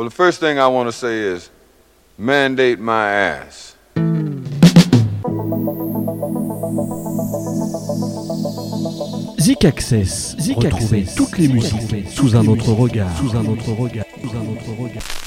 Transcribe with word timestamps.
Well, 0.00 0.08
the 0.08 0.14
first 0.14 0.40
thing 0.40 0.58
I 0.58 0.66
want 0.66 0.88
to 0.88 0.92
say 0.92 1.18
is 1.18 1.50
mandate 2.16 2.78
my 2.78 3.10
ass. 3.12 3.76
Zik 9.60 9.66
Access. 9.66 10.36
Retrouvez 10.56 11.04
toutes 11.14 11.36
les 11.36 11.48
musiques 11.48 12.08
sous 12.08 12.34
un 12.34 12.46
autre 12.46 12.72
regard. 12.72 13.14
Sous 13.18 13.36
un 13.36 13.44
autre 13.44 13.72
regard. 13.72 14.06
Sous 14.22 14.30
un 14.30 14.40
autre 14.40 14.72
regard. 14.80 15.19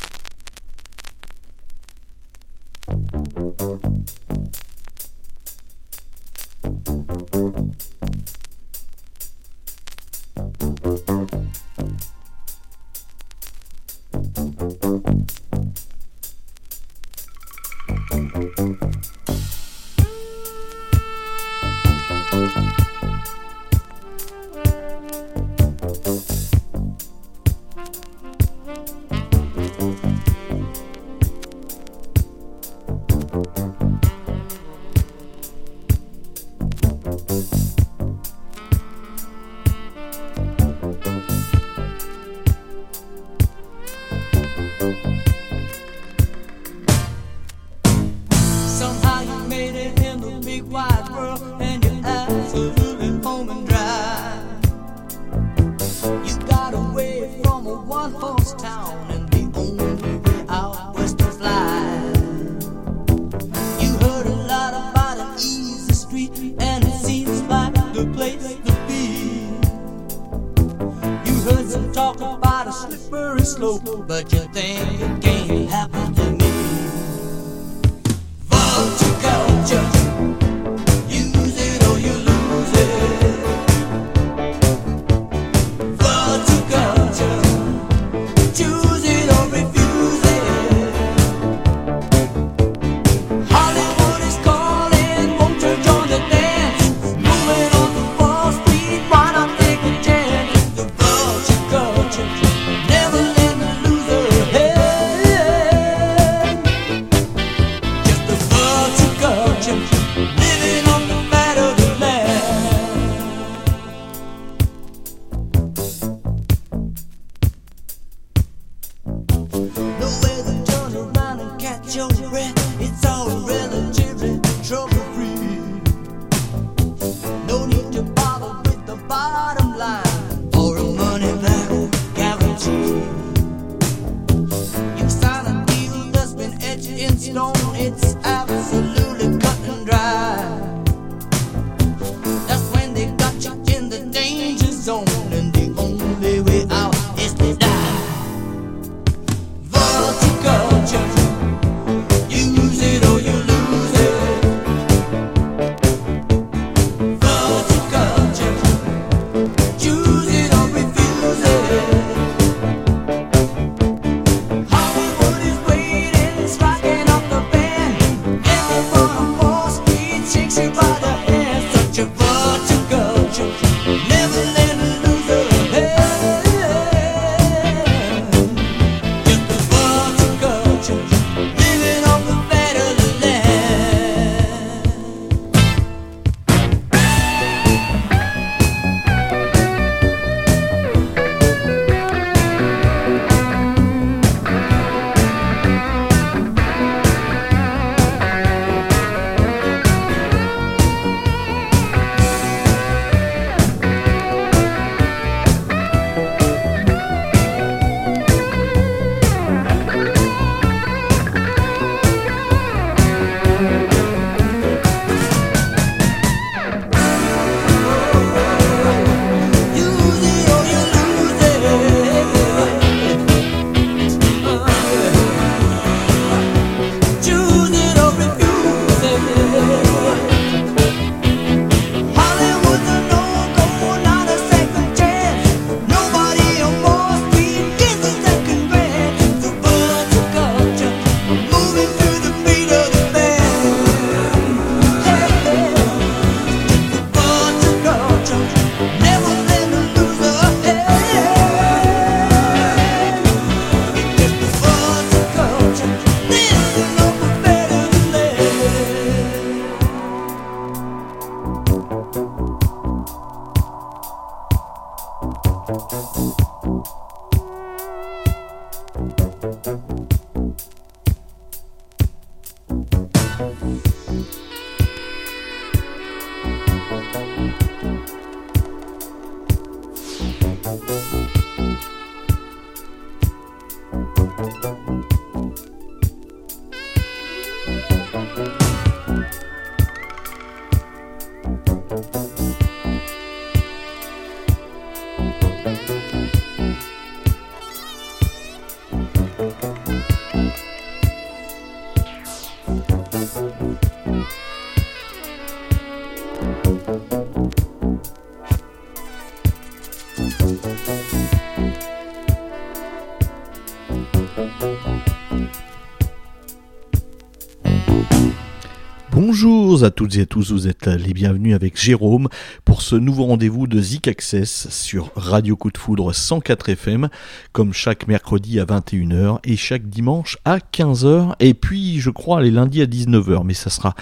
À 319.81 319.89
toutes 319.89 320.17
et 320.17 320.21
à 320.21 320.25
tous, 320.27 320.51
vous 320.51 320.67
êtes 320.67 320.85
les 320.85 321.13
bienvenus 321.13 321.55
avec 321.55 321.81
Jérôme 321.81 322.27
pour 322.63 322.83
ce 322.83 322.95
nouveau 322.95 323.25
rendez-vous 323.25 323.65
de 323.65 323.81
Zik 323.81 324.07
Access 324.07 324.67
sur 324.69 325.09
Radio 325.15 325.55
Coup 325.55 325.71
de 325.71 325.79
Foudre 325.79 326.13
104 326.13 326.69
FM, 326.69 327.09
comme 327.53 327.73
chaque 327.73 328.07
mercredi 328.07 328.59
à 328.59 328.65
21h 328.65 329.39
et 329.43 329.57
chaque 329.57 329.89
dimanche 329.89 330.37
à 330.45 330.59
15h, 330.59 331.33
et 331.39 331.55
puis 331.55 331.99
je 331.99 332.11
crois 332.11 332.43
les 332.43 332.51
lundis 332.51 332.83
à 332.83 332.85
19h, 332.85 333.43
mais 333.45 333.55
ça 333.55 333.71
sera 333.71 333.95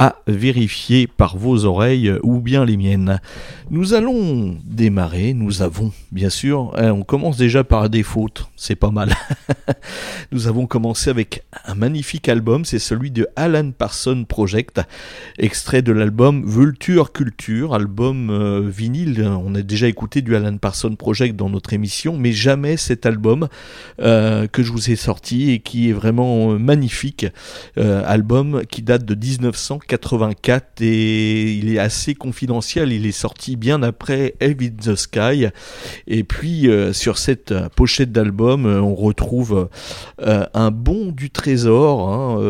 à 0.00 0.16
vérifier 0.26 1.06
par 1.06 1.36
vos 1.36 1.66
oreilles 1.66 2.14
ou 2.22 2.40
bien 2.40 2.64
les 2.64 2.78
miennes. 2.78 3.20
Nous 3.70 3.92
allons 3.92 4.56
démarrer, 4.64 5.34
nous 5.34 5.60
avons 5.60 5.92
bien 6.10 6.30
sûr, 6.30 6.72
hein, 6.76 6.90
on 6.92 7.02
commence 7.02 7.36
déjà 7.36 7.64
par 7.64 7.90
des 7.90 8.02
fautes, 8.02 8.48
c'est 8.56 8.76
pas 8.76 8.90
mal. 8.90 9.14
nous 10.32 10.48
avons 10.48 10.66
commencé 10.66 11.10
avec 11.10 11.44
un 11.66 11.74
magnifique 11.74 12.30
album, 12.30 12.64
c'est 12.64 12.78
celui 12.78 13.10
de 13.10 13.28
Alan 13.36 13.72
Parson 13.72 14.24
Project, 14.26 14.80
extrait 15.38 15.82
de 15.82 15.92
l'album 15.92 16.48
Vulture 16.48 17.12
Culture, 17.12 17.74
album 17.74 18.30
euh, 18.30 18.62
vinyle, 18.66 19.22
on 19.22 19.54
a 19.54 19.60
déjà 19.60 19.86
écouté 19.86 20.22
du 20.22 20.34
Alan 20.34 20.56
Parson 20.56 20.96
Project 20.96 21.36
dans 21.36 21.50
notre 21.50 21.74
émission, 21.74 22.16
mais 22.16 22.32
jamais 22.32 22.78
cet 22.78 23.04
album 23.04 23.48
euh, 24.00 24.46
que 24.46 24.62
je 24.62 24.72
vous 24.72 24.90
ai 24.90 24.96
sorti 24.96 25.50
et 25.50 25.58
qui 25.58 25.90
est 25.90 25.92
vraiment 25.92 26.58
magnifique, 26.58 27.26
euh, 27.76 28.02
album 28.06 28.62
qui 28.70 28.80
date 28.80 29.04
de 29.04 29.14
1900 29.14 29.78
84 29.90 30.82
et 30.82 31.52
il 31.52 31.74
est 31.74 31.80
assez 31.80 32.14
confidentiel. 32.14 32.92
Il 32.92 33.06
est 33.06 33.12
sorti 33.12 33.56
bien 33.56 33.82
après 33.82 34.36
Heavy 34.38 34.72
the 34.72 34.94
Sky. 34.94 35.48
Et 36.06 36.22
puis 36.22 36.68
euh, 36.68 36.92
sur 36.92 37.18
cette 37.18 37.52
pochette 37.74 38.12
d'album, 38.12 38.66
euh, 38.66 38.80
on 38.80 38.94
retrouve 38.94 39.68
euh, 40.22 40.46
un 40.54 40.70
bon 40.70 41.10
du 41.10 41.30
trésor 41.30 42.08
hein, 42.08 42.40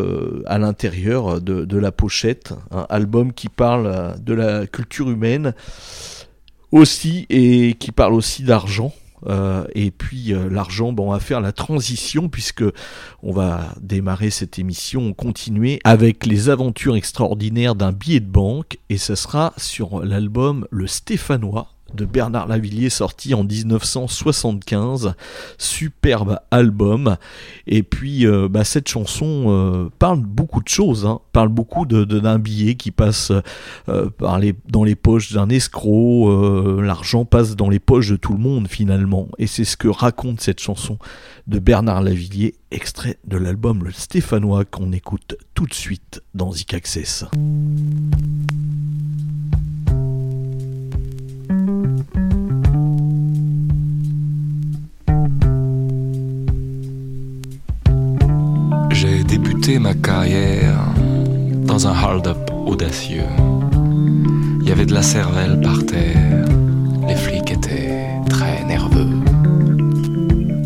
à 0.44 0.58
l'intérieur 0.58 1.40
de, 1.40 1.78
la 1.78 1.92
pochette. 1.92 2.52
Un 2.70 2.86
album 2.90 3.32
qui 3.32 3.48
parle 3.48 4.16
de 4.22 4.34
la 4.34 4.66
culture 4.66 5.08
humaine 5.08 5.54
aussi 6.72 7.26
et 7.30 7.74
qui 7.74 7.90
parle 7.90 8.12
aussi 8.12 8.42
d'argent. 8.42 8.92
Euh, 9.26 9.64
et 9.74 9.90
puis 9.90 10.32
euh, 10.32 10.48
l'argent, 10.50 10.94
on 10.98 11.10
va 11.10 11.20
faire 11.20 11.40
la 11.40 11.52
transition 11.52 12.28
puisque 12.28 12.64
on 13.22 13.32
va 13.32 13.74
démarrer 13.80 14.30
cette 14.30 14.58
émission, 14.58 15.12
continuer 15.12 15.80
avec 15.84 16.26
les 16.26 16.48
aventures 16.48 16.96
extraordinaires 16.96 17.74
d'un 17.74 17.92
billet 17.92 18.20
de 18.20 18.30
banque 18.30 18.78
et 18.88 18.98
ce 18.98 19.14
sera 19.14 19.52
sur 19.56 20.04
l'album 20.04 20.66
Le 20.70 20.86
Stéphanois 20.86 21.68
de 21.94 22.04
Bernard 22.04 22.48
Lavillier 22.48 22.90
sorti 22.90 23.34
en 23.34 23.44
1975, 23.44 25.14
superbe 25.58 26.38
album. 26.50 27.16
Et 27.66 27.82
puis 27.82 28.26
euh, 28.26 28.48
bah, 28.48 28.64
cette 28.64 28.88
chanson 28.88 29.44
euh, 29.48 29.88
parle 29.98 30.20
beaucoup 30.20 30.62
de 30.62 30.68
choses, 30.68 31.06
hein. 31.06 31.20
parle 31.32 31.48
beaucoup 31.48 31.86
de, 31.86 32.04
d'un 32.04 32.38
billet 32.38 32.74
qui 32.74 32.90
passe 32.90 33.32
euh, 33.88 34.10
dans 34.68 34.84
les 34.84 34.94
poches 34.94 35.32
d'un 35.32 35.48
escroc, 35.48 36.80
l'argent 36.80 37.24
passe 37.24 37.56
dans 37.56 37.68
les 37.68 37.80
poches 37.80 38.10
de 38.10 38.16
tout 38.16 38.32
le 38.32 38.38
monde 38.38 38.68
finalement. 38.68 39.28
Et 39.38 39.46
c'est 39.46 39.64
ce 39.64 39.76
que 39.76 39.88
raconte 39.88 40.40
cette 40.40 40.60
chanson 40.60 40.98
de 41.46 41.58
Bernard 41.58 42.02
Lavillier, 42.02 42.54
extrait 42.70 43.18
de 43.26 43.36
l'album 43.36 43.84
Le 43.84 43.92
Stéphanois 43.92 44.64
qu'on 44.64 44.92
écoute 44.92 45.36
tout 45.54 45.66
de 45.66 45.74
suite 45.74 46.22
dans 46.34 46.52
Zik 46.52 46.74
Access. 46.74 47.24
J'ai 58.90 59.24
débuté 59.24 59.78
ma 59.78 59.94
carrière 59.94 60.78
dans 61.64 61.86
un 61.86 61.94
hold-up 62.02 62.50
audacieux. 62.66 63.24
Il 64.60 64.68
y 64.68 64.72
avait 64.72 64.86
de 64.86 64.92
la 64.92 65.02
cervelle 65.02 65.60
par 65.60 65.84
terre, 65.86 66.46
les 67.08 67.14
flics 67.14 67.50
étaient 67.50 68.08
très 68.28 68.64
nerveux. 68.64 69.08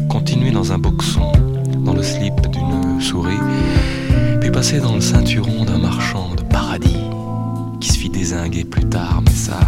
Continuer 0.09 0.51
dans 0.51 0.73
un 0.73 0.79
boxon, 0.79 1.33
dans 1.85 1.95
le 1.95 2.03
slip 2.03 2.35
d'une 2.49 3.01
souris, 3.01 3.39
puis 4.41 4.51
passer 4.51 4.81
dans 4.81 4.95
le 4.95 5.01
ceinturon 5.01 5.65
d'un 5.65 5.79
marchand 5.79 6.35
de 6.35 6.43
paradis 6.43 7.05
qui 7.81 7.89
se 7.89 7.99
fit 7.99 8.11
désinguer 8.11 8.65
plus 8.65 8.85
tard, 8.85 9.23
mais 9.25 9.31
ça, 9.31 9.61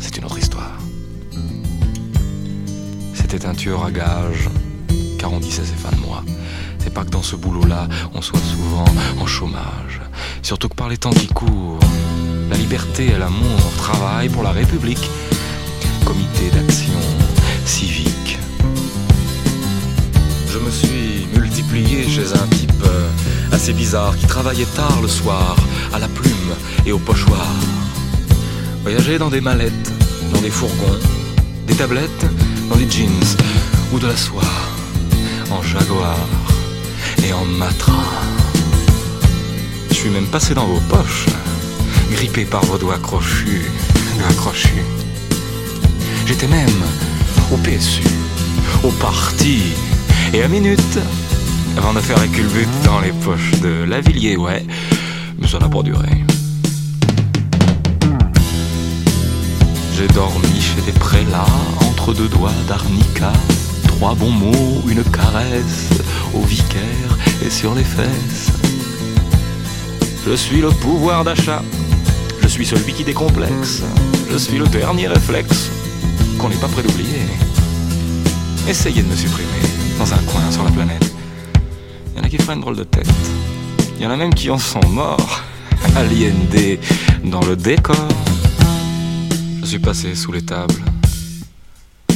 c'est 0.00 0.16
une 0.16 0.24
autre 0.24 0.38
histoire. 0.38 0.73
C'était 3.26 3.46
un 3.46 3.54
tueur 3.54 3.82
à 3.86 3.90
gages, 3.90 4.50
car 5.18 5.32
on 5.32 5.40
disait 5.40 5.64
ses 5.64 5.74
fins 5.74 5.90
de 5.96 6.00
mois. 6.00 6.22
C'est 6.78 6.92
pas 6.92 7.04
que 7.04 7.10
dans 7.10 7.22
ce 7.22 7.36
boulot-là, 7.36 7.88
on 8.14 8.20
soit 8.20 8.38
souvent 8.38 8.84
en 9.18 9.26
chômage. 9.26 10.02
Surtout 10.42 10.68
que 10.68 10.74
par 10.74 10.90
les 10.90 10.98
temps 10.98 11.10
qui 11.10 11.28
courent, 11.28 11.80
la 12.50 12.56
liberté 12.58 13.06
et 13.06 13.18
l'amour 13.18 13.58
travaillent 13.78 14.28
pour 14.28 14.42
la 14.42 14.50
République. 14.50 15.10
Comité 16.04 16.50
d'action 16.50 17.00
civique. 17.64 18.38
Je 20.52 20.58
me 20.58 20.70
suis 20.70 21.26
multiplié 21.34 22.06
chez 22.06 22.34
un 22.34 22.46
type 22.48 22.84
euh, 22.84 23.08
assez 23.52 23.72
bizarre 23.72 24.14
qui 24.18 24.26
travaillait 24.26 24.68
tard 24.76 25.00
le 25.00 25.08
soir, 25.08 25.56
à 25.94 25.98
la 25.98 26.08
plume 26.08 26.54
et 26.84 26.92
au 26.92 26.98
pochoir. 26.98 27.48
Voyager 28.82 29.16
dans 29.18 29.30
des 29.30 29.40
mallettes, 29.40 29.92
dans 30.30 30.42
des 30.42 30.50
fourgons, 30.50 31.00
des 31.66 31.74
tablettes, 31.74 32.26
dans 32.68 32.76
des 32.76 32.90
jeans 32.90 33.36
ou 33.92 33.98
de 33.98 34.06
la 34.06 34.16
soie, 34.16 34.42
en 35.50 35.62
jaguar 35.62 36.18
et 37.24 37.32
en 37.32 37.44
matra. 37.44 37.92
Je 39.90 39.94
suis 39.94 40.10
même 40.10 40.26
passé 40.26 40.54
dans 40.54 40.66
vos 40.66 40.80
poches, 40.88 41.26
grippé 42.12 42.44
par 42.44 42.64
vos 42.64 42.78
doigts 42.78 42.98
crochus, 42.98 43.70
accrochus. 44.28 44.84
J'étais 46.26 46.46
même 46.46 46.82
au 47.52 47.56
PSU, 47.58 48.02
au 48.82 48.90
parti, 48.90 49.62
et 50.32 50.42
à 50.42 50.48
minute, 50.48 50.98
avant 51.76 51.92
de 51.92 52.00
faire 52.00 52.18
un 52.18 52.28
culbute 52.28 52.68
dans 52.84 53.00
les 53.00 53.12
poches 53.12 53.60
de 53.62 53.84
Lavillier, 53.84 54.36
ouais, 54.36 54.64
mais 55.38 55.48
ça 55.48 55.58
n'a 55.58 55.68
pas 55.68 55.82
duré. 55.82 56.24
J'ai 60.06 60.12
dormi 60.12 60.60
chez 60.60 60.82
des 60.82 60.92
prélats, 60.92 61.46
entre 61.88 62.12
deux 62.12 62.28
doigts 62.28 62.52
d'arnica, 62.68 63.32
trois 63.86 64.14
bons 64.14 64.32
mots, 64.32 64.82
une 64.86 65.02
caresse 65.02 65.88
au 66.34 66.40
vicaire 66.40 67.16
et 67.42 67.48
sur 67.48 67.74
les 67.74 67.84
fesses. 67.84 68.52
Je 70.26 70.34
suis 70.34 70.60
le 70.60 70.68
pouvoir 70.68 71.24
d'achat, 71.24 71.62
je 72.42 72.48
suis 72.48 72.66
celui 72.66 72.92
qui 72.92 73.02
décomplexe, 73.02 73.80
je 74.30 74.36
suis 74.36 74.58
le 74.58 74.66
dernier 74.66 75.08
réflexe 75.08 75.70
qu'on 76.38 76.50
n'est 76.50 76.56
pas 76.56 76.68
prêt 76.68 76.82
d'oublier. 76.82 77.22
Essayez 78.68 79.00
de 79.00 79.08
me 79.08 79.16
supprimer 79.16 79.62
dans 79.98 80.12
un 80.12 80.22
coin 80.30 80.42
sur 80.50 80.64
la 80.64 80.70
planète. 80.70 81.14
Il 82.12 82.18
y 82.18 82.20
en 82.20 82.24
a 82.24 82.28
qui 82.28 82.36
font 82.36 82.52
une 82.52 82.60
drôle 82.60 82.76
de 82.76 82.84
tête. 82.84 83.08
Il 83.96 84.02
y 84.02 84.06
en 84.06 84.10
a 84.10 84.16
même 84.16 84.34
qui 84.34 84.50
en 84.50 84.58
sont 84.58 84.86
morts, 84.86 85.42
aliénés 85.96 86.78
dans 87.24 87.40
le 87.40 87.56
décor. 87.56 88.08
Suis 89.74 89.82
passé 89.82 90.14
sous 90.14 90.30
les 90.30 90.42
tables, 90.42 90.84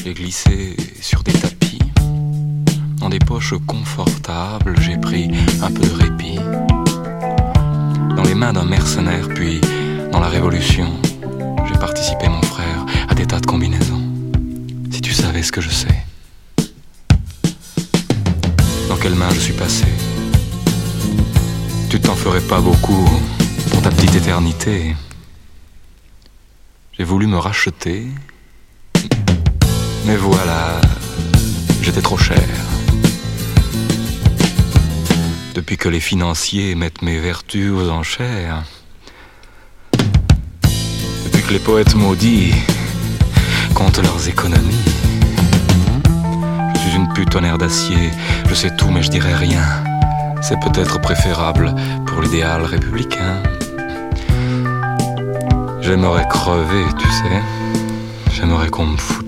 j'ai 0.04 0.14
glissé 0.14 0.76
sur 1.00 1.24
des 1.24 1.32
tapis. 1.32 1.80
Dans 3.00 3.08
des 3.08 3.18
poches 3.18 3.54
confortables, 3.66 4.80
j'ai 4.80 4.96
pris 4.96 5.28
un 5.60 5.68
peu 5.72 5.84
de 5.84 5.92
répit. 5.92 6.38
Dans 8.14 8.22
les 8.22 8.36
mains 8.36 8.52
d'un 8.52 8.64
mercenaire, 8.64 9.26
puis 9.26 9.60
dans 10.12 10.20
la 10.20 10.28
révolution, 10.28 10.86
j'ai 11.66 11.76
participé, 11.80 12.28
mon 12.28 12.42
frère, 12.42 12.86
à 13.08 13.14
des 13.16 13.26
tas 13.26 13.40
de 13.40 13.46
combinaisons. 13.46 14.04
Si 14.92 15.00
tu 15.00 15.12
savais 15.12 15.42
ce 15.42 15.50
que 15.50 15.60
je 15.60 15.70
sais. 15.70 16.04
quelles 19.02 19.16
mains 19.16 19.34
je 19.34 19.40
suis 19.40 19.52
passé. 19.52 19.86
Tu 21.90 21.98
t'en 21.98 22.14
ferais 22.14 22.40
pas 22.40 22.60
beaucoup 22.60 23.08
pour 23.72 23.82
ta 23.82 23.90
petite 23.90 24.14
éternité. 24.14 24.94
J'ai 26.98 27.04
voulu 27.04 27.28
me 27.28 27.38
racheter, 27.38 28.08
mais 30.04 30.16
voilà, 30.16 30.80
j'étais 31.80 32.00
trop 32.00 32.18
cher. 32.18 32.42
Depuis 35.54 35.76
que 35.76 35.88
les 35.88 36.00
financiers 36.00 36.74
mettent 36.74 37.02
mes 37.02 37.20
vertus 37.20 37.70
aux 37.70 37.88
enchères, 37.88 38.64
depuis 39.92 41.42
que 41.42 41.52
les 41.52 41.60
poètes 41.60 41.94
maudits 41.94 42.52
comptent 43.74 44.02
leurs 44.02 44.28
économies, 44.28 44.84
je 46.74 46.80
suis 46.80 46.96
une 46.96 47.12
putonnière 47.12 47.58
d'acier, 47.58 48.10
je 48.48 48.54
sais 48.54 48.74
tout 48.74 48.90
mais 48.90 49.04
je 49.04 49.10
dirai 49.10 49.36
rien. 49.36 49.62
C'est 50.42 50.58
peut-être 50.58 51.00
préférable 51.00 51.72
pour 52.06 52.22
l'idéal 52.22 52.64
républicain. 52.64 53.40
J'aimerais 55.88 56.28
crever, 56.28 56.84
tu 56.98 57.06
sais. 57.06 57.42
J'aimerais 58.30 58.68
qu'on 58.68 58.84
me 58.84 58.96
foute 58.98 59.27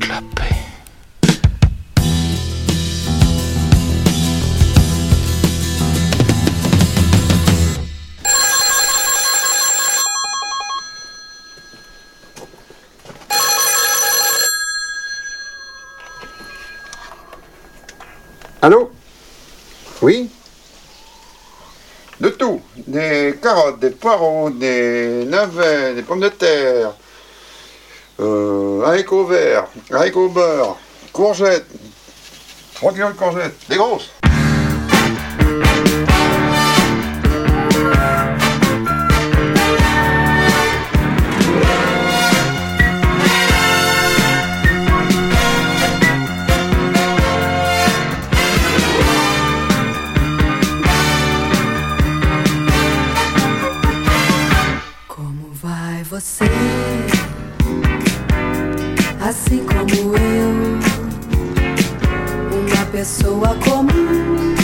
Des 22.90 23.36
carottes, 23.40 23.78
des 23.78 23.90
poireaux, 23.90 24.50
des 24.50 25.24
navets, 25.24 25.94
des 25.94 26.02
pommes 26.02 26.18
de 26.18 26.28
terre, 26.28 26.92
euh, 28.18 28.82
haricots 28.84 29.26
verts, 29.26 29.68
haricots 29.92 30.28
beurre, 30.28 30.76
courgettes, 31.12 31.68
3 32.74 32.92
kilos 32.92 33.12
de 33.12 33.16
courgettes, 33.16 33.54
des 33.68 33.76
grosses. 33.76 34.10
Você? 56.20 56.44
Assim 59.20 59.64
como 59.64 60.16
eu, 60.16 60.50
uma 62.52 62.86
pessoa 62.92 63.56
comum, 63.64 64.54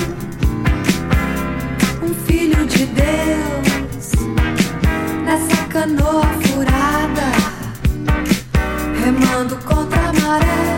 um 2.03 2.15
filho 2.27 2.67
de 2.67 2.87
Deus, 2.87 4.13
nessa 5.25 5.65
canoa 5.69 6.27
furada, 6.43 7.33
remando 9.03 9.57
contra 9.65 10.11
a 10.11 10.13
maré. 10.13 10.76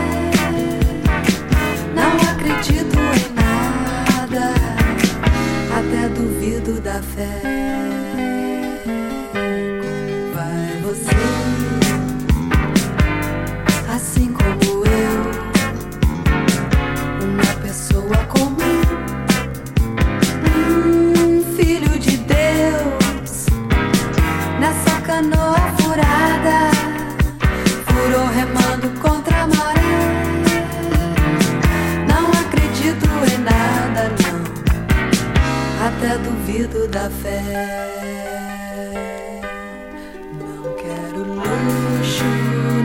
Fé. 37.07 37.41
Não 40.33 40.63
quero 40.75 41.19
luxo 41.35 42.29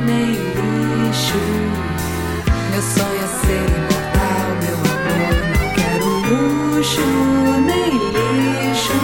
nem 0.07 0.31
lixo. 0.55 1.43
Meu 2.71 2.83
sonho 2.83 3.23
é 3.23 3.29
ser 3.41 3.67
imortal, 3.79 4.47
meu 4.63 4.79
amor. 4.95 5.35
Não 5.53 5.67
quero 5.75 6.07
luxo 6.29 7.07
nem 7.67 7.91
lixo. 8.15 9.01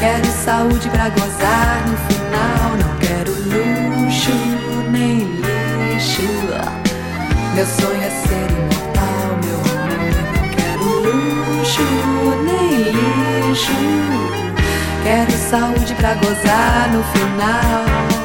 Quero 0.00 0.26
saúde 0.44 0.88
pra 0.90 1.08
gozar 1.10 1.84
no 1.86 1.96
final. 2.08 2.66
Não 2.82 2.92
quero 2.98 3.30
luxo 3.30 4.36
nem 4.90 5.18
lixo. 5.18 6.26
Meu 7.54 7.66
sonho 7.66 8.02
é 8.02 8.10
ser 8.10 8.25
saúde 15.50 15.94
pra 15.94 16.14
gozar 16.14 16.90
no 16.92 17.04
final. 17.04 18.15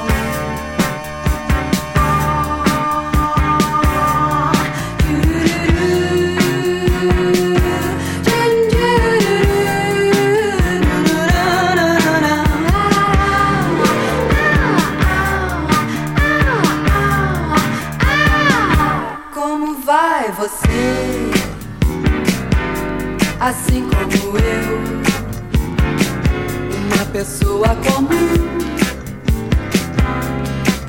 Pessoa 27.22 27.68
comum, 27.86 28.34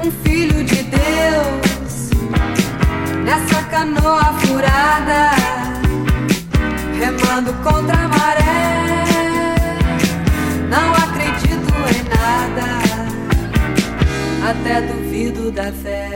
um 0.02 0.10
filho 0.24 0.64
de 0.64 0.82
Deus, 0.84 2.08
nessa 3.22 3.62
canoa 3.64 4.32
furada, 4.40 5.30
remando 6.98 7.52
contra 7.62 7.98
a 7.98 8.08
maré. 8.08 8.44
Não 10.70 10.94
acredito 10.94 11.70
em 11.92 12.02
nada, 12.08 12.66
até 14.48 14.80
duvido 14.80 15.50
da 15.50 15.70
fé. 15.70 16.08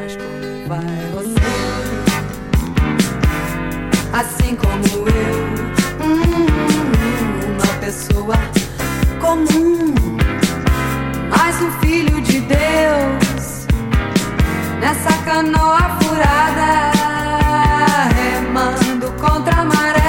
Mas 0.00 0.16
como 0.16 0.68
vai 0.68 0.96
você? 1.12 1.50
Assim 4.14 4.56
como 4.56 4.86
eu, 5.06 5.09
mais 11.28 11.62
um 11.62 11.70
filho 11.80 12.20
de 12.20 12.40
Deus, 12.40 13.66
nessa 14.80 15.12
canoa 15.24 15.98
furada, 16.00 16.90
remando 18.16 19.12
contra 19.12 19.60
a 19.60 19.64
maré. 19.64 20.00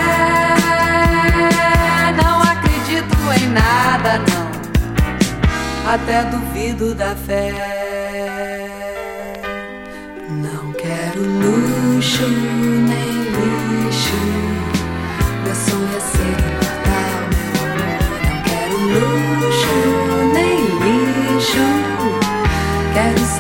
Não 2.18 2.42
acredito 2.42 3.16
em 3.40 3.48
nada, 3.50 4.18
não, 4.28 5.94
até 5.94 6.24
duvido 6.24 6.96
da 6.96 7.16
fé. 7.16 7.81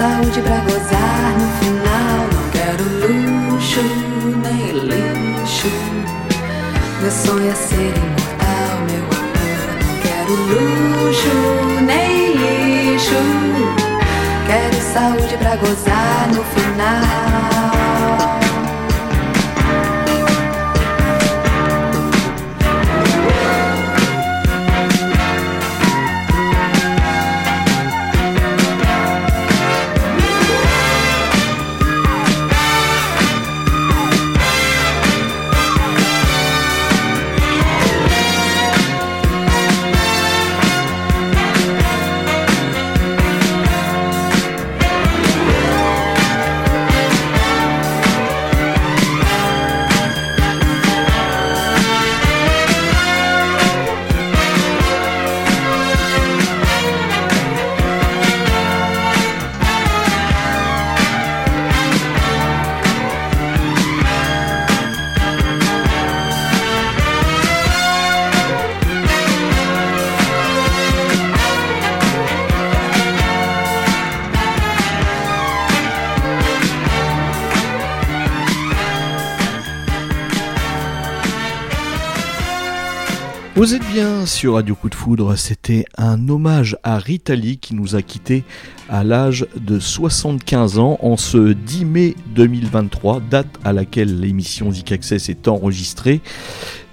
Saúde 0.01 0.41
pra 0.41 0.57
gozar 0.61 1.37
no 1.37 1.47
final. 1.61 2.19
Não 2.33 2.45
quero 2.49 2.83
luxo 3.01 3.83
nem 4.41 4.71
lixo. 4.89 5.71
Meu 7.01 7.11
sonho 7.11 7.51
é 7.51 7.53
ser 7.53 7.93
imortal, 7.95 8.73
meu 8.89 9.05
amor. 9.19 9.61
Não 9.85 9.95
quero 10.01 10.33
luxo 10.51 11.35
nem 11.85 12.13
lixo. 12.33 13.21
Quero 14.47 14.77
saúde 14.91 15.37
pra 15.37 15.55
gozar 15.57 16.27
no 16.33 16.43
final. 16.45 17.01
Sur 84.41 84.55
Radio 84.55 84.73
Coup 84.73 84.89
de 84.89 84.95
Foudre, 84.95 85.35
c'était 85.35 85.85
un 85.99 86.27
hommage 86.27 86.75
à 86.81 86.97
Ritali 86.97 87.59
qui 87.59 87.75
nous 87.75 87.95
a 87.95 88.01
quittés 88.01 88.43
à 88.89 89.03
l'âge 89.03 89.45
de 89.55 89.77
75 89.77 90.79
ans 90.79 90.97
en 91.03 91.15
ce 91.15 91.53
10 91.53 91.85
mai 91.85 92.15
2023, 92.33 93.19
date 93.29 93.45
à 93.63 93.71
laquelle 93.71 94.19
l'émission 94.19 94.71
Zik 94.71 94.93
Access 94.93 95.29
est 95.29 95.47
enregistrée. 95.47 96.21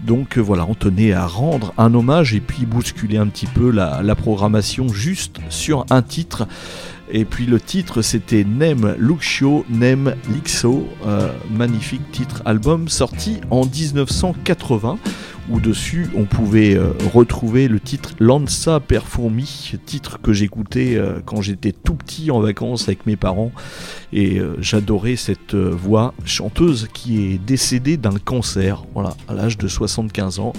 Donc 0.01 0.37
euh, 0.37 0.43
voilà, 0.43 0.67
on 0.69 0.75
tenait 0.75 1.15
à 1.15 1.27
rendre 1.27 1.73
un 1.79 1.95
hommage 1.95 2.35
et 2.35 2.41
puis 2.41 2.67
bousculer 2.67 3.17
un 3.17 3.29
petit 3.29 3.47
peu 3.47 3.71
la, 3.71 4.15
programmation 4.15 4.89
juste 4.89 5.39
sur 5.49 5.87
un 5.89 6.03
titre. 6.03 6.47
Et 7.11 7.25
puis 7.25 7.47
le 7.47 7.59
titre 7.59 8.03
c'était 8.03 8.45
Nem 8.45 8.95
Luxio, 8.99 9.65
Nem 9.71 10.15
Lixo, 10.29 10.87
euh, 11.07 11.33
magnifique 11.51 12.13
titre 12.13 12.43
album 12.45 12.91
sorti 12.91 13.41
en 13.51 13.65
1980 13.65 14.99
dessus 15.57 16.11
on 16.15 16.25
pouvait 16.25 16.77
euh, 16.77 16.93
retrouver 17.13 17.69
le 17.69 17.81
titre 17.81 18.11
Lanza 18.21 18.81
per 18.81 19.01
fourmi, 19.01 19.73
titre 19.87 20.21
que 20.21 20.33
j'écoutais 20.33 20.95
euh, 20.97 21.21
quand 21.25 21.41
j'étais 21.41 21.73
tout 21.73 21.95
petit 21.95 22.31
en 22.31 22.41
vacances 22.41 22.89
avec 22.89 23.07
mes 23.07 23.17
parents 23.17 23.51
et 24.13 24.39
euh, 24.39 24.57
j'adorais 24.61 25.17
cette 25.17 25.55
voix 25.55 26.15
chanteuse 26.25 26.89
qui 26.93 27.25
est 27.25 27.39
décédée 27.39 27.97
d'un 27.97 28.19
cancer, 28.19 28.85
à 29.27 29.35
l'âge 29.35 29.57
de 29.59 29.69
75 29.69 30.39
ans. 30.39 30.53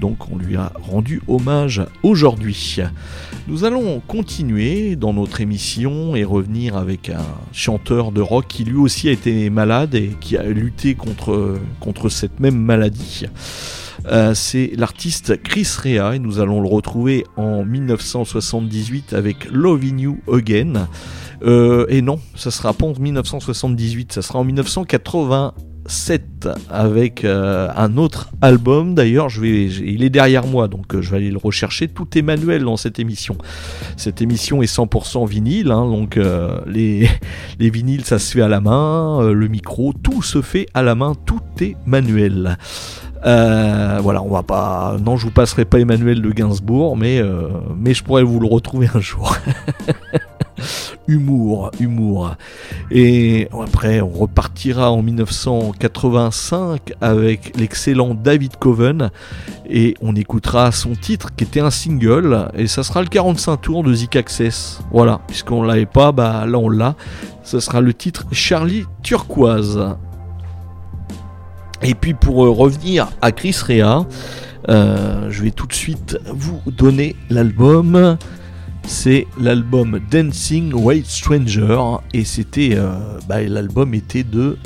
Donc 0.00 0.30
on 0.30 0.36
lui 0.36 0.56
a 0.56 0.72
rendu 0.80 1.20
hommage 1.26 1.82
aujourd'hui. 2.02 2.78
Nous 3.48 3.64
allons 3.64 4.00
continuer 4.06 4.96
dans 4.96 5.12
notre 5.12 5.40
émission 5.40 6.14
et 6.14 6.24
revenir 6.24 6.76
avec 6.76 7.10
un 7.10 7.24
chanteur 7.52 8.12
de 8.12 8.20
rock 8.20 8.46
qui 8.48 8.64
lui 8.64 8.76
aussi 8.76 9.08
a 9.08 9.12
été 9.12 9.50
malade 9.50 9.94
et 9.94 10.10
qui 10.20 10.36
a 10.36 10.44
lutté 10.44 10.94
contre 10.94 12.08
cette 12.08 12.40
même 12.40 12.58
maladie. 12.58 13.26
Euh, 14.10 14.34
c'est 14.34 14.72
l'artiste 14.76 15.42
Chris 15.42 15.68
Rea 15.82 16.14
et 16.14 16.18
nous 16.18 16.40
allons 16.40 16.60
le 16.60 16.68
retrouver 16.68 17.24
en 17.36 17.64
1978 17.64 19.12
avec 19.12 19.50
Loving 19.50 20.00
You 20.00 20.18
Again. 20.32 20.88
Euh, 21.42 21.86
et 21.88 22.02
non, 22.02 22.18
ça 22.34 22.50
sera 22.50 22.72
pas 22.72 22.86
en 22.86 22.94
1978, 22.98 24.12
ça 24.12 24.22
sera 24.22 24.40
en 24.40 24.44
1987 24.44 26.48
avec 26.70 27.24
euh, 27.24 27.68
un 27.76 27.96
autre 27.96 28.30
album. 28.40 28.94
D'ailleurs, 28.94 29.28
il 29.42 30.02
est 30.02 30.10
derrière 30.10 30.46
moi, 30.46 30.68
donc 30.68 30.98
je 30.98 31.10
vais 31.10 31.18
aller 31.18 31.30
le 31.30 31.38
rechercher. 31.38 31.86
Tout 31.86 32.16
est 32.16 32.22
manuel 32.22 32.64
dans 32.64 32.78
cette 32.78 32.98
émission. 32.98 33.36
Cette 33.96 34.22
émission 34.22 34.62
est 34.62 34.74
100% 34.74 35.28
vinyle, 35.28 35.70
hein, 35.70 35.86
donc 35.86 36.18
les, 36.66 37.08
les 37.58 37.70
vinyles 37.70 38.04
ça 38.04 38.18
se 38.18 38.32
fait 38.32 38.42
à 38.42 38.48
la 38.48 38.60
main, 38.60 39.30
le 39.30 39.48
micro, 39.48 39.92
tout 39.92 40.22
se 40.22 40.42
fait 40.42 40.66
à 40.72 40.82
la 40.82 40.94
main, 40.94 41.12
tout 41.26 41.40
est 41.60 41.76
manuel. 41.86 42.56
Euh, 43.24 43.98
voilà, 44.02 44.22
on 44.22 44.28
va 44.28 44.42
pas. 44.42 44.96
Non, 45.04 45.16
je 45.16 45.24
vous 45.26 45.32
passerai 45.32 45.64
pas 45.64 45.80
Emmanuel 45.80 46.22
de 46.22 46.30
Gainsbourg, 46.30 46.96
mais, 46.96 47.18
euh, 47.18 47.48
mais 47.76 47.94
je 47.94 48.04
pourrais 48.04 48.22
vous 48.22 48.40
le 48.40 48.46
retrouver 48.46 48.88
un 48.94 49.00
jour. 49.00 49.36
humour, 51.08 51.70
humour. 51.80 52.34
Et 52.90 53.48
après, 53.62 54.00
on 54.00 54.10
repartira 54.10 54.90
en 54.92 55.02
1985 55.02 56.92
avec 57.00 57.56
l'excellent 57.56 58.14
David 58.14 58.56
Coven 58.56 59.10
et 59.68 59.94
on 60.00 60.14
écoutera 60.14 60.70
son 60.72 60.94
titre 60.94 61.34
qui 61.34 61.44
était 61.44 61.60
un 61.60 61.70
single 61.70 62.50
et 62.54 62.66
ça 62.66 62.82
sera 62.82 63.02
le 63.02 63.08
45 63.08 63.56
tours 63.56 63.84
de 63.84 63.92
Zik 63.92 64.16
Access. 64.16 64.80
Voilà, 64.92 65.20
puisqu'on 65.26 65.62
l'avait 65.62 65.86
pas, 65.86 66.12
bah 66.12 66.44
là 66.46 66.58
on 66.58 66.68
l'a. 66.68 66.94
Ce 67.42 67.60
sera 67.60 67.80
le 67.80 67.94
titre 67.94 68.26
Charlie 68.32 68.84
Turquoise. 69.02 69.96
Et 71.82 71.94
puis 71.94 72.14
pour 72.14 72.44
euh, 72.44 72.50
revenir 72.50 73.08
à 73.20 73.32
Chris 73.32 73.56
Rea, 73.66 74.06
euh, 74.68 75.30
je 75.30 75.42
vais 75.42 75.50
tout 75.50 75.66
de 75.66 75.72
suite 75.72 76.18
vous 76.26 76.60
donner 76.66 77.16
l'album. 77.30 78.16
C'est 78.86 79.26
l'album 79.38 80.00
Dancing 80.10 80.72
White 80.72 81.06
Stranger 81.06 81.78
et 82.14 82.24
c'était 82.24 82.70
euh, 82.74 83.18
bah, 83.28 83.42
l'album 83.42 83.92
était 83.94 84.24
de 84.24 84.56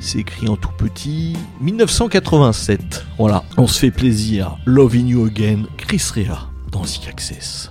c'est 0.00 0.18
écrit 0.18 0.48
en 0.48 0.56
tout 0.56 0.72
petit 0.76 1.34
1987. 1.62 3.06
Voilà, 3.18 3.42
on 3.56 3.66
se 3.66 3.78
fait 3.78 3.90
plaisir. 3.90 4.58
Loving 4.66 5.06
You 5.06 5.24
Again, 5.24 5.62
Chris 5.78 6.02
Rea 6.14 6.50
dans 6.70 6.82
The 6.82 7.08
Access. 7.08 7.70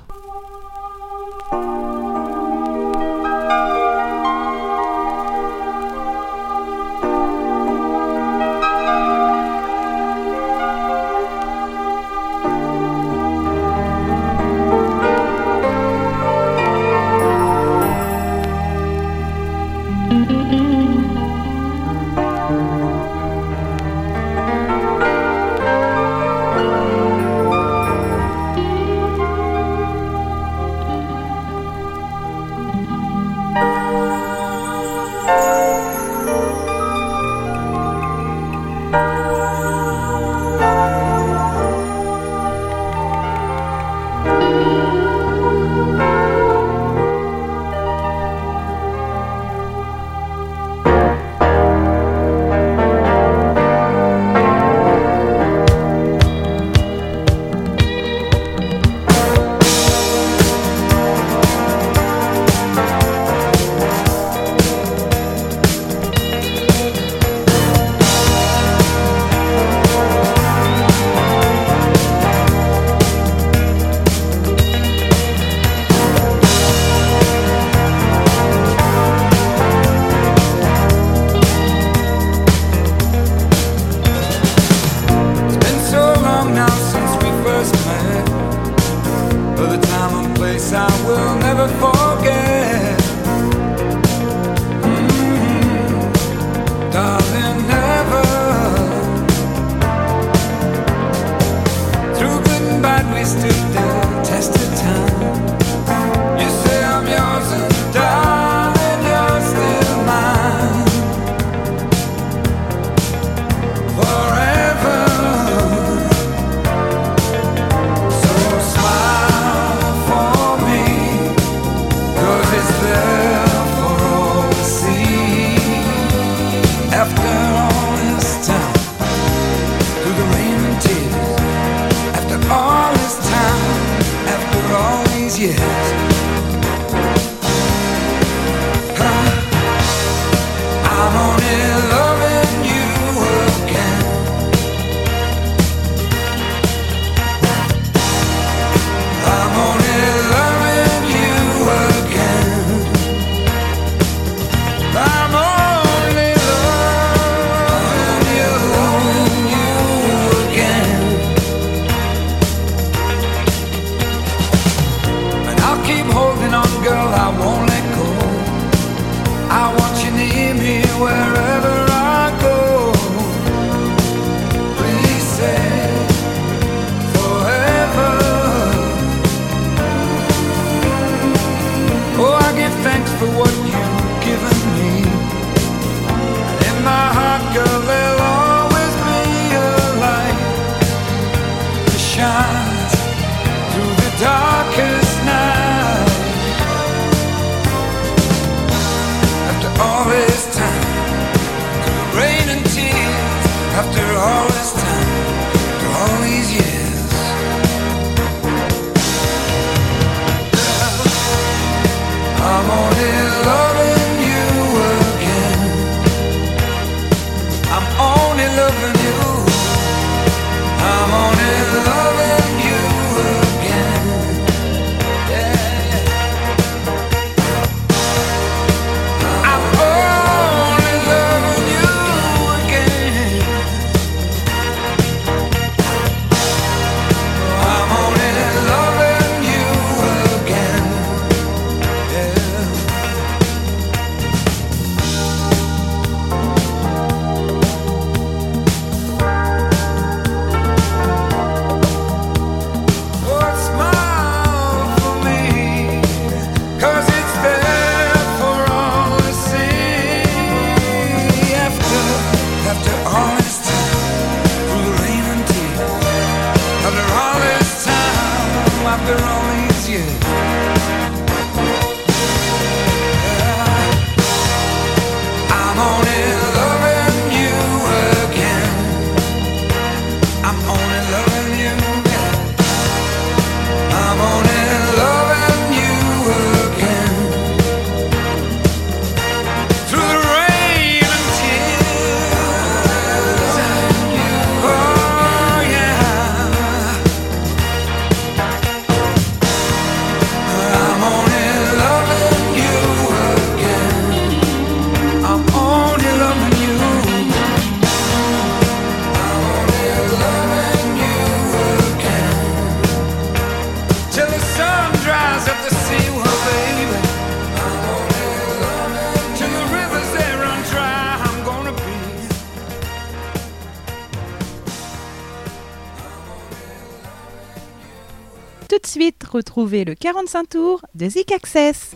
Retrouvez 329.34 329.84
le 329.84 329.96
45 329.96 330.48
tours 330.48 330.82
de 330.94 331.10
Zik 331.10 331.32
Access. 331.32 331.96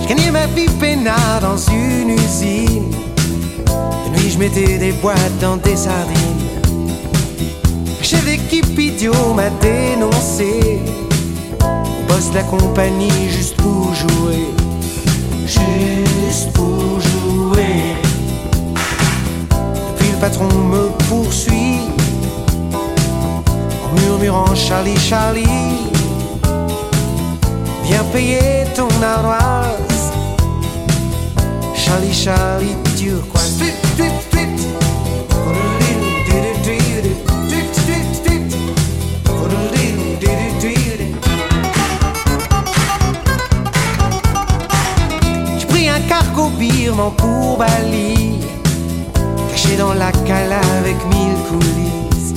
Je 0.00 0.08
gagnais 0.08 0.30
ma 0.30 0.46
vie 0.46 0.68
peinard 0.80 1.40
dans 1.42 1.58
une 1.58 2.08
usine. 2.08 2.90
De 3.66 4.18
nuit, 4.18 4.30
je 4.30 4.38
mettais 4.38 4.78
des 4.78 4.92
boîtes 4.92 5.38
dans 5.38 5.58
des 5.58 5.76
sardines. 5.76 6.16
Chef 8.00 8.24
d'équipe 8.24 8.78
idiot 8.78 9.34
m'a 9.34 9.50
dénoncé. 9.60 10.80
Au 11.60 12.08
boss 12.08 12.30
de 12.30 12.36
la 12.36 12.44
compagnie, 12.44 13.28
juste 13.28 13.56
pour 13.56 13.94
jouer. 13.94 14.46
Juste 15.48 16.52
pour 16.52 17.00
jouer. 17.00 17.96
Depuis, 19.48 20.12
le 20.12 20.18
patron 20.20 20.48
me 20.52 20.88
poursuit. 21.08 21.80
En 23.84 24.00
murmurant 24.00 24.54
Charlie, 24.54 24.98
Charlie. 24.98 25.88
Viens 27.84 28.04
payer 28.12 28.66
ton 28.76 28.88
ardoise. 29.02 30.12
Charlie, 31.74 32.12
Charlie, 32.12 32.76
turquoise. 32.98 33.56
Tweet, 33.96 34.30
tweet. 34.30 34.48
Birman 46.98 47.12
pour 47.16 47.56
Bali, 47.56 48.40
caché 49.50 49.76
dans 49.76 49.94
la 49.94 50.10
cala 50.12 50.60
avec 50.78 50.96
mille 51.06 51.36
coulisses. 51.48 52.34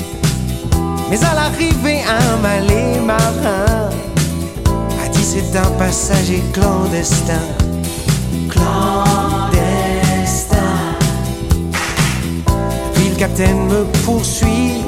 Mais 1.10 1.24
à 1.24 1.34
l'arrivée, 1.34 2.02
un 2.04 2.38
malais 2.38 3.00
marin 3.00 3.90
a 5.04 5.08
dit 5.10 5.24
c'est 5.24 5.58
un 5.58 5.72
passager 5.78 6.44
clandestin. 6.54 7.42
Clandestin. 8.50 9.58
Puis 12.94 13.10
le 13.10 13.16
capitaine 13.16 13.68
me 13.68 13.84
poursuit 14.06 14.84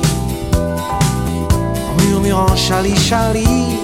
en 1.89 1.95
murmurant 2.03 2.55
Charlie, 2.55 2.97
Charlie. 2.97 3.79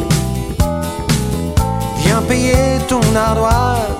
Viens 2.04 2.22
payer 2.22 2.80
ton 2.88 3.02
ardoise. 3.16 3.99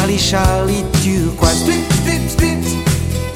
Charlie, 0.00 0.18
Charlie, 0.18 0.84
tu 1.02 1.26
crois 1.36 1.50
Strip, 1.50 1.92
strip, 1.92 2.30
strip 2.30 2.58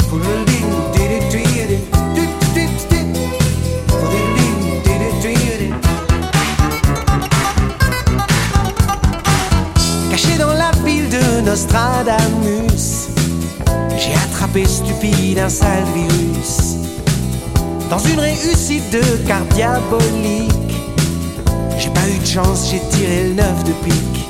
Poulouding, 0.09 0.65
didi, 0.95 1.19
didi 1.29 1.79
Strip, 2.15 2.31
strip, 2.51 2.71
strip 2.79 3.07
Caché 10.11 10.39
dans 10.39 10.55
la 10.55 10.71
pile 10.87 11.11
de 11.11 11.43
Nostradamus 11.43 13.09
J'ai 13.99 14.15
attrapé 14.15 14.65
stupide 14.65 15.41
un 15.41 15.51
sale 15.51 15.85
virus. 15.95 16.77
Dans 17.91 17.99
une 17.99 18.21
réussite 18.21 18.91
de 18.91 19.03
carte 19.27 19.53
diabolique 19.55 20.51
J'ai 21.79 21.91
pas 21.91 22.09
eu 22.09 22.19
de 22.19 22.27
chance, 22.27 22.71
j'ai 22.71 22.81
tiré 22.97 23.25
le 23.25 23.35
9 23.35 23.65
de 23.65 23.73
pique. 23.85 24.29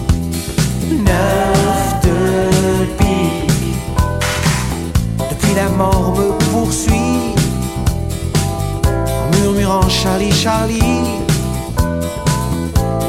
9 0.90 1.83
la 5.54 5.68
mort 5.68 6.14
me 6.16 6.32
poursuit 6.50 7.34
En 8.86 9.36
murmurant 9.36 9.88
Charlie, 9.88 10.32
Charlie 10.32 11.02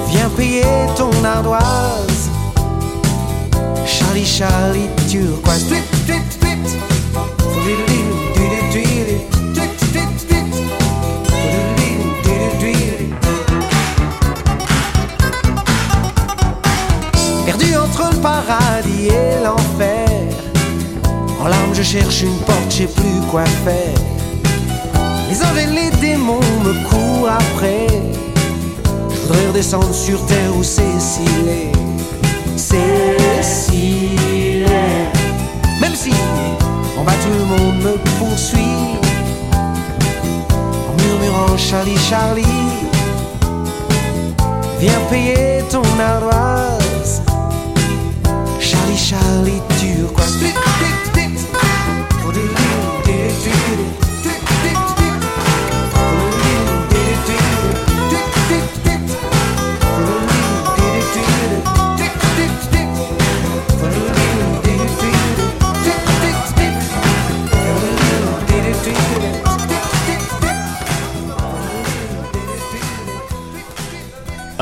Viens 0.09 0.29
payer 0.37 0.63
ton 0.95 1.11
ardoise 1.23 2.29
Charlie, 3.85 4.25
Charlie, 4.25 4.89
turquoise 5.09 5.65
Perdu 17.45 17.75
entre 17.75 18.09
le 18.11 18.17
paradis 18.21 19.07
et 19.07 19.43
l'enfer 19.43 20.04
cherche 21.83 22.21
une 22.21 22.37
porte, 22.39 22.69
je 22.69 22.75
sais 22.75 22.87
plus 22.87 23.19
quoi 23.29 23.43
faire. 23.65 23.95
Les 25.29 25.41
anges 25.41 25.57
et 25.57 25.65
les 25.65 25.89
démons 25.99 26.39
me 26.63 26.73
courent 26.87 27.29
après. 27.29 27.87
Je 29.09 29.21
voudrais 29.21 29.47
redescendre 29.47 29.93
sur 29.93 30.25
terre 30.25 30.55
où 30.57 30.63
Cécile 30.63 31.49
est. 31.49 31.71
Cécile 32.57 34.15
est. 34.63 35.81
Même 35.81 35.95
si 35.95 36.11
en 36.97 37.03
bas 37.03 37.11
tout 37.21 37.33
le 37.37 37.45
monde 37.45 37.83
me 37.83 37.97
poursuit. 38.19 38.97
En 39.51 41.01
murmurant 41.03 41.57
Charlie, 41.57 41.97
Charlie. 42.09 42.45
Viens 44.79 45.01
payer 45.09 45.63
ton 45.69 45.83
ardoise. 45.99 47.21
Charlie, 48.59 48.97
Charlie, 48.97 49.61
turquoise. 49.79 50.64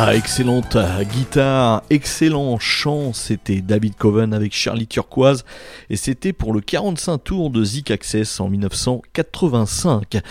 Ah, 0.05 0.15
excellente 0.15 0.75
guitare, 1.13 1.81
excellent 1.89 2.59
chant, 2.59 3.13
c'était 3.13 3.61
David 3.61 3.95
Coven 3.95 4.33
avec 4.33 4.53
Charlie 4.53 4.85
Turquoise 4.85 5.45
et 5.89 5.95
c'était 5.95 6.33
pour 6.33 6.53
le 6.53 6.61
45 6.61 7.17
tours 7.23 7.49
de 7.49 7.63
Zik 7.63 7.91
Access 7.91 8.39
en 8.39 8.49
1985. 8.49 10.21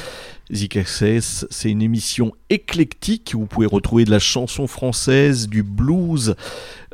Zik 0.52 0.76
Access, 0.76 1.46
c'est 1.50 1.70
une 1.70 1.80
émission 1.80 2.32
éclectique 2.50 3.32
où 3.34 3.40
vous 3.40 3.46
pouvez 3.46 3.66
retrouver 3.66 4.04
de 4.04 4.10
la 4.10 4.18
chanson 4.18 4.66
française, 4.66 5.48
du 5.48 5.62
blues, 5.62 6.34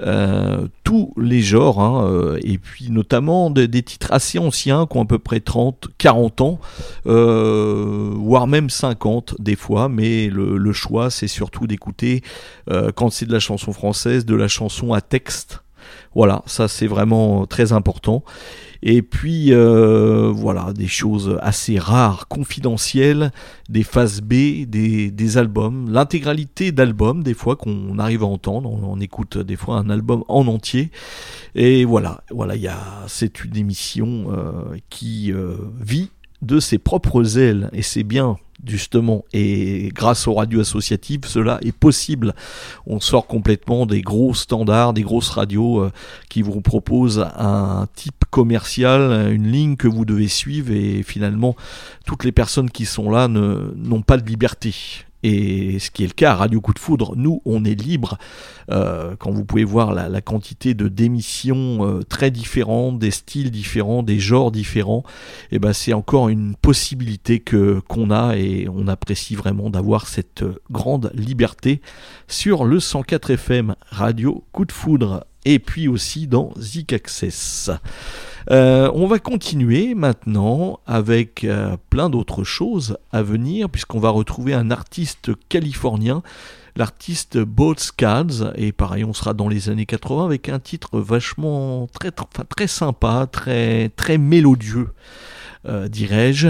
euh, 0.01 0.69
tous 0.85 1.13
les 1.17 1.43
genres, 1.43 1.81
hein, 1.81 2.07
euh, 2.09 2.39
et 2.45 2.59
puis 2.59 2.91
notamment 2.91 3.51
de- 3.51 3.67
des 3.67 3.83
titres 3.83 4.13
assez 4.13 4.39
anciens 4.39 4.87
qui 4.87 4.97
ont 4.97 5.03
à 5.03 5.07
peu 5.07 5.19
près 5.19 5.41
30, 5.41 5.89
40 5.99 6.41
ans, 6.41 6.61
euh, 7.07 8.13
voire 8.15 8.47
même 8.47 8.71
50 8.71 9.35
des 9.41 9.57
fois, 9.57 9.89
mais 9.89 10.29
le, 10.29 10.73
choix 10.73 11.11
c'est 11.11 11.29
surtout 11.29 11.67
d'écouter, 11.67 12.23
quand 12.95 13.11
c'est 13.11 13.27
de 13.27 13.33
la 13.33 13.41
chanson 13.41 13.73
française, 13.73 14.25
de 14.27 14.35
la 14.37 14.47
chanson 14.49 14.93
à 14.93 15.01
texte. 15.01 15.63
Voilà, 16.15 16.43
ça 16.47 16.69
c'est 16.69 16.87
vraiment 16.87 17.47
très 17.47 17.73
important. 17.73 18.25
Et 18.83 19.03
puis 19.03 19.53
euh, 19.53 20.31
voilà, 20.35 20.73
des 20.73 20.87
choses 20.87 21.39
assez 21.43 21.79
rares, 21.79 22.29
confidentielles, 22.29 23.33
des 23.69 23.83
phases 23.83 24.21
B, 24.21 24.65
des, 24.67 25.37
albums, 25.37 25.91
l'intégralité 25.91 26.71
d'albums 26.73 27.23
des 27.23 27.35
fois 27.35 27.57
qu'on 27.57 27.99
arrive 27.99 28.23
à 28.23 28.27
entendre. 28.27 28.71
On, 28.71 29.01
écoute 29.01 29.39
des 29.39 29.57
fois 29.57 29.77
un 29.77 29.91
album 29.91 30.25
en 30.29 30.47
entier. 30.47 30.91
Et 31.55 31.85
voilà, 31.85 32.23
voilà, 32.31 32.55
c'est 33.07 33.45
une 33.45 33.57
émission 33.57 34.27
euh, 34.31 34.77
qui 34.91 35.33
euh, 35.33 35.57
vit 35.81 36.11
de 36.43 36.61
ses 36.61 36.79
propres 36.79 37.39
ailes 37.39 37.69
et 37.73 37.83
c'est 37.83 38.05
bien 38.05 38.37
justement 38.67 39.25
et 39.33 39.91
grâce 39.95 40.27
aux 40.27 40.35
radios 40.35 40.61
associatives 40.61 41.25
cela 41.25 41.59
est 41.63 41.73
possible. 41.73 42.35
On 42.87 43.01
sort 43.01 43.27
complètement 43.27 43.87
des 43.87 44.03
gros 44.03 44.35
standards 44.35 44.93
des 44.93 45.03
grosses 45.03 45.31
radios 45.31 45.81
euh, 45.81 45.93
qui 46.29 46.43
vous 46.43 46.61
proposent 46.61 47.27
un 47.37 47.87
type 47.95 48.25
commercial 48.31 49.33
une 49.33 49.51
ligne 49.51 49.77
que 49.77 49.89
vous 49.89 50.05
devez 50.05 50.29
suivre 50.29 50.73
et 50.73 51.03
finalement 51.03 51.57
toutes 52.07 52.25
les 52.25 52.33
personnes 52.33 52.71
qui 52.71 52.85
sont 52.85 53.11
là 53.11 53.29
n'ont 53.29 54.03
pas 54.03 54.17
de 54.17 54.27
liberté 54.27 54.75
et 55.23 55.79
ce 55.79 55.91
qui 55.91 56.05
est 56.05 56.07
le 56.07 56.13
cas 56.13 56.35
Radio 56.35 56.61
Coup 56.61 56.73
de 56.73 56.79
Foudre, 56.79 57.15
nous 57.17 57.43
on 57.45 57.65
est 57.65 57.75
libre 57.75 58.19
euh, 58.71 59.17
quand 59.19 59.31
vous 59.31 59.45
pouvez 59.45 59.65
voir 59.65 59.93
la, 59.93 60.21
quantité 60.21 60.75
de 60.75 60.89
d'émissions 60.89 61.87
euh, 61.87 62.03
très 62.03 62.31
différentes, 62.31 62.99
des 62.99 63.11
styles 63.11 63.51
différents, 63.51 64.03
des 64.03 64.19
genres 64.19 64.51
différents, 64.51 65.05
et 65.51 65.59
ben 65.59 65.73
c'est 65.73 65.93
encore 65.93 66.29
une 66.29 66.55
possibilité 66.55 67.41
que 67.41 67.81
qu'on 67.89 68.11
a 68.11 68.37
et 68.37 68.69
on 68.69 68.89
apprécie 68.89 69.35
vraiment 69.35 69.71
d'avoir 69.71 70.07
cette 70.07 70.43
euh, 70.43 70.61
grande 70.71 71.11
liberté 71.15 71.81
sur 72.29 72.65
le 72.65 72.81
104 72.81 73.31
FM 73.31 73.75
Radio 73.91 74.45
Coup 74.53 74.65
de 74.65 74.73
Foudre 74.73 75.25
et 75.45 75.59
puis 75.59 75.89
aussi 75.89 76.27
dans 76.27 76.53
Zik 76.59 76.93
Access. 76.93 77.71
Euh, 78.51 78.91
on 78.95 79.07
va 79.07 79.19
continuer 79.19 79.95
maintenant 79.95 80.81
avec 80.87 81.45
euh, 81.45 81.77
plein 81.91 82.09
d'autres 82.09 82.45
choses 82.45 82.97
à 83.13 83.23
venir 83.23 83.69
puisqu'on 83.69 84.01
va 84.01 84.09
retrouver 84.09 84.55
un 84.55 84.71
artiste 84.71 85.33
californien 85.51 86.23
l'artiste 86.75 87.37
Bolt 87.39 87.79
Scads 87.79 88.53
et 88.55 88.73
pareil 88.73 89.05
on 89.05 89.13
sera 89.13 89.35
dans 89.35 89.49
les 89.49 89.69
années 89.69 89.85
80 89.85 90.25
avec 90.25 90.49
un 90.49 90.61
titre 90.61 90.99
vachement 90.99 91.89
très 91.93 92.11
enfin, 92.19 92.45
très 92.49 92.69
sympa 92.69 93.29
très 93.31 93.91
très 93.91 94.17
mélodieux 94.17 94.89
euh, 95.67 95.89
dirais-je 95.89 96.49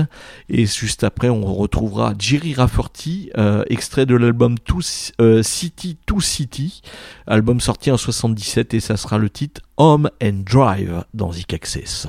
et 0.49 0.66
juste 0.66 1.05
après 1.05 1.29
on 1.29 1.55
retrouvera 1.55 2.14
Jerry 2.18 2.55
Rafferty 2.55 3.31
euh, 3.38 3.64
extrait 3.68 4.07
de 4.07 4.14
l'album 4.14 4.57
euh, 5.21 5.42
City 5.42 5.97
to 6.07 6.21
City 6.21 6.83
album 7.27 7.61
sorti 7.61 7.90
en 7.90 7.97
77 7.97 8.75
et 8.75 8.81
ça 8.81 8.97
sera 8.97 9.18
le 9.18 9.31
titre 9.31 9.62
Home 9.77 10.11
and 10.23 10.42
Drive 10.44 11.05
dans 11.14 11.33
Zik 11.33 11.55
Access. 11.55 12.09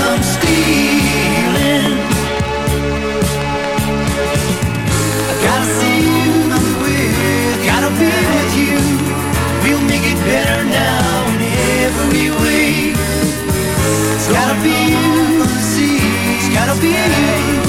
gotta 14.33 14.55
be 14.63 14.69
you. 14.69 15.43
It's 15.43 16.49
gotta 16.55 16.79
be 16.81 16.89
you. 16.89 17.61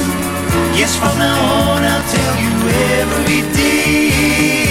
Yes, 0.78 0.96
from 0.96 1.18
now 1.18 1.72
on 1.72 1.82
I'll 1.82 2.04
tell 2.08 2.34
you 2.44 2.52
every 3.00 3.42
day. 3.52 4.61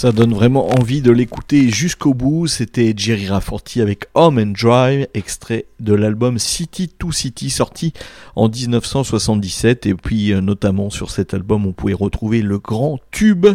Ça 0.00 0.12
donne 0.12 0.32
vraiment 0.32 0.70
envie 0.78 1.02
de 1.02 1.10
l'écouter 1.10 1.68
jusqu'au 1.68 2.14
bout. 2.14 2.46
C'était 2.46 2.94
Jerry 2.96 3.28
Rafforty 3.28 3.82
avec 3.82 4.06
Home 4.14 4.38
and 4.38 4.54
Drive, 4.58 5.06
extrait 5.12 5.66
de 5.78 5.92
l'album 5.92 6.38
City 6.38 6.88
to 6.88 7.12
City, 7.12 7.50
sorti 7.50 7.92
en 8.34 8.48
1977. 8.48 9.84
Et 9.84 9.92
puis, 9.92 10.32
euh, 10.32 10.40
notamment 10.40 10.88
sur 10.88 11.10
cet 11.10 11.34
album, 11.34 11.66
on 11.66 11.72
pouvait 11.72 11.92
retrouver 11.92 12.40
le 12.40 12.58
grand 12.58 12.98
tube 13.10 13.46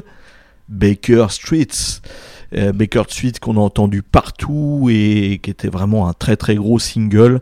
Baker 0.70 1.26
Streets. 1.32 2.02
Euh, 2.54 2.72
Baker 2.74 3.06
Street 3.10 3.34
qu'on 3.42 3.58
a 3.58 3.62
entendu 3.62 4.04
partout 4.04 4.88
et 4.92 5.40
qui 5.42 5.50
était 5.50 5.70
vraiment 5.70 6.08
un 6.08 6.14
très 6.14 6.38
très 6.38 6.54
gros 6.54 6.78
single. 6.78 7.42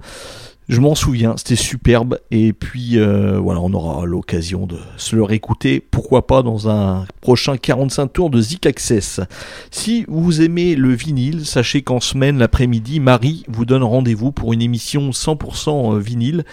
Je 0.74 0.82
m'en 0.82 0.96
souviens, 0.96 1.36
c'était 1.38 1.56
superbe. 1.56 2.18
Et 2.32 2.52
puis 2.52 2.98
euh, 2.98 3.38
voilà, 3.38 3.62
on 3.62 3.72
aura 3.74 4.08
l'occasion 4.08 4.66
de 4.66 4.80
se 4.98 5.16
le 5.16 5.22
réécouter, 5.22 5.80
pourquoi 5.80 6.26
pas 6.26 6.42
dans 6.42 6.68
un 6.68 7.06
prochain 7.22 7.58
45 7.58 8.08
tours 8.12 8.32
de 8.32 8.42
Zik 8.42 8.66
Access. 8.66 9.22
Si 9.70 10.04
vous 10.08 10.42
aimez 10.42 10.74
le 10.76 10.96
vinyle, 10.96 11.46
sachez 11.46 11.84
qu'en 11.84 12.00
semaine, 12.00 12.40
l'après-midi, 12.40 13.00
Marie 13.00 13.44
vous 13.50 13.66
donne 13.66 13.84
rendez-vous 13.84 14.32
pour 14.32 14.52
une 14.52 14.64
émission 14.64 15.12
100% 15.12 16.00
vinyle. 16.00 16.44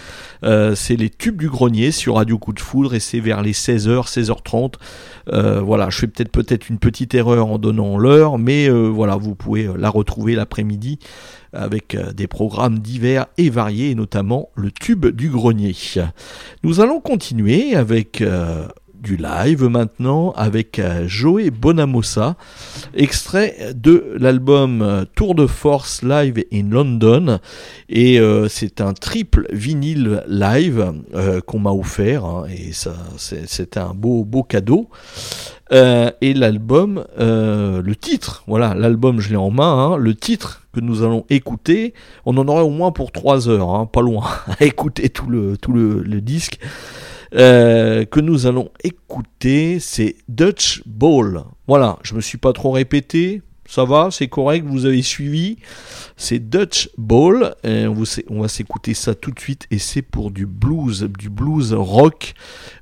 Euh, 0.45 0.75
c'est 0.75 0.97
les 0.97 1.09
tubes 1.09 1.39
du 1.39 1.49
grenier 1.49 1.91
sur 1.91 2.17
Radio 2.17 2.37
Coup 2.37 2.53
de 2.53 2.61
Foudre 2.61 2.95
et 2.95 3.01
c'est 3.01 3.21
vers 3.21 3.41
les 3.41 3.55
16h, 3.55 4.07
16h30. 4.07 4.75
Euh, 5.33 5.63
voilà, 5.63 5.89
je 5.89 5.97
fais 5.97 6.07
peut-être 6.09 6.31
peut-être 6.31 6.69
une 6.69 6.79
petite 6.79 7.15
erreur 7.15 7.47
en 7.47 7.57
donnant 7.57 7.97
l'heure, 7.97 8.37
mais 8.37 8.69
euh, 8.69 8.89
voilà, 8.89 9.17
vous 9.17 9.35
pouvez 9.35 9.67
la 9.79 9.89
retrouver 9.89 10.35
l'après-midi 10.35 10.99
avec 11.53 11.95
euh, 11.95 12.13
des 12.13 12.27
programmes 12.27 12.79
divers 12.79 13.27
et 13.39 13.51
variés, 13.51 13.95
notamment 13.95 14.51
le 14.55 14.71
tube 14.71 15.07
du 15.07 15.29
grenier. 15.29 15.75
Nous 16.63 16.81
allons 16.81 17.01
continuer 17.01 17.75
avec 17.75 18.21
euh, 18.21 18.67
du 18.95 19.17
live 19.17 19.65
maintenant 19.65 20.33
avec 20.33 20.79
euh, 20.79 21.09
Joey 21.09 21.51
Bonamossa, 21.51 22.37
extrait 22.95 23.73
de 23.75 24.15
l'album 24.19 25.07
Tour 25.15 25.35
de 25.35 25.47
Force 25.47 26.03
Live 26.03 26.45
in 26.53 26.71
London. 26.71 27.39
Et 27.89 28.21
c'est 28.49 28.81
un 28.81 28.93
triple 28.93 29.47
vinyle 29.53 30.23
live 30.29 30.93
qu'on 31.47 31.59
m'a 31.59 31.73
offert, 31.73 32.25
hein, 32.25 32.45
et 32.49 32.73
ça 32.73 32.95
c'était 33.17 33.81
un 33.81 33.95
beau 33.95 34.25
beau 34.25 34.43
cadeau. 34.43 34.89
Et 35.73 36.35
l'album, 36.35 37.05
le 37.19 37.95
titre, 37.95 38.45
voilà, 38.47 38.75
l'album 38.75 39.21
je 39.21 39.31
l'ai 39.31 39.37
en 39.37 39.51
main, 39.51 39.93
hein, 39.93 39.97
le 39.97 40.15
titre 40.15 40.60
que 40.73 40.81
nous 40.81 41.03
allons 41.03 41.25
écouter, 41.31 41.95
on 42.27 42.37
en 42.37 42.47
aurait 42.49 42.63
au 42.63 42.71
moins 42.71 42.93
pour 42.93 43.13
trois 43.13 43.49
heures, 43.49 43.71
hein, 43.71 43.87
pas 43.87 44.03
loin, 44.03 44.25
à 44.61 44.65
écouter 44.65 45.09
tout 45.09 45.29
le, 45.29 45.57
tout 45.57 45.73
le, 45.73 46.03
le 46.03 46.21
disque. 46.21 46.59
Euh, 47.35 48.05
que 48.05 48.19
nous 48.19 48.47
allons 48.47 48.71
écouter, 48.83 49.79
c'est 49.79 50.17
Dutch 50.29 50.83
Ball. 50.87 51.45
Voilà, 51.69 51.99
je 52.03 52.15
me 52.15 52.21
suis 52.21 52.39
pas 52.39 52.53
trop 52.53 52.73
répété, 52.73 53.43
ça 53.71 53.85
va, 53.85 54.09
c'est 54.11 54.27
correct, 54.27 54.67
vous 54.67 54.85
avez 54.85 55.01
suivi. 55.01 55.59
C'est 56.17 56.41
Dutch 56.41 56.91
Ball, 56.99 57.55
on, 57.65 58.41
va 58.41 58.49
s'écouter 58.49 58.95
ça 58.95 59.15
tout 59.15 59.31
de 59.31 59.39
suite, 59.39 59.69
et 59.71 59.79
c'est 59.79 60.03
pour 60.03 60.33
du 60.33 60.45
blues, 60.45 61.09
du 61.17 61.31
blues 61.31 61.73
rock, 61.73 62.35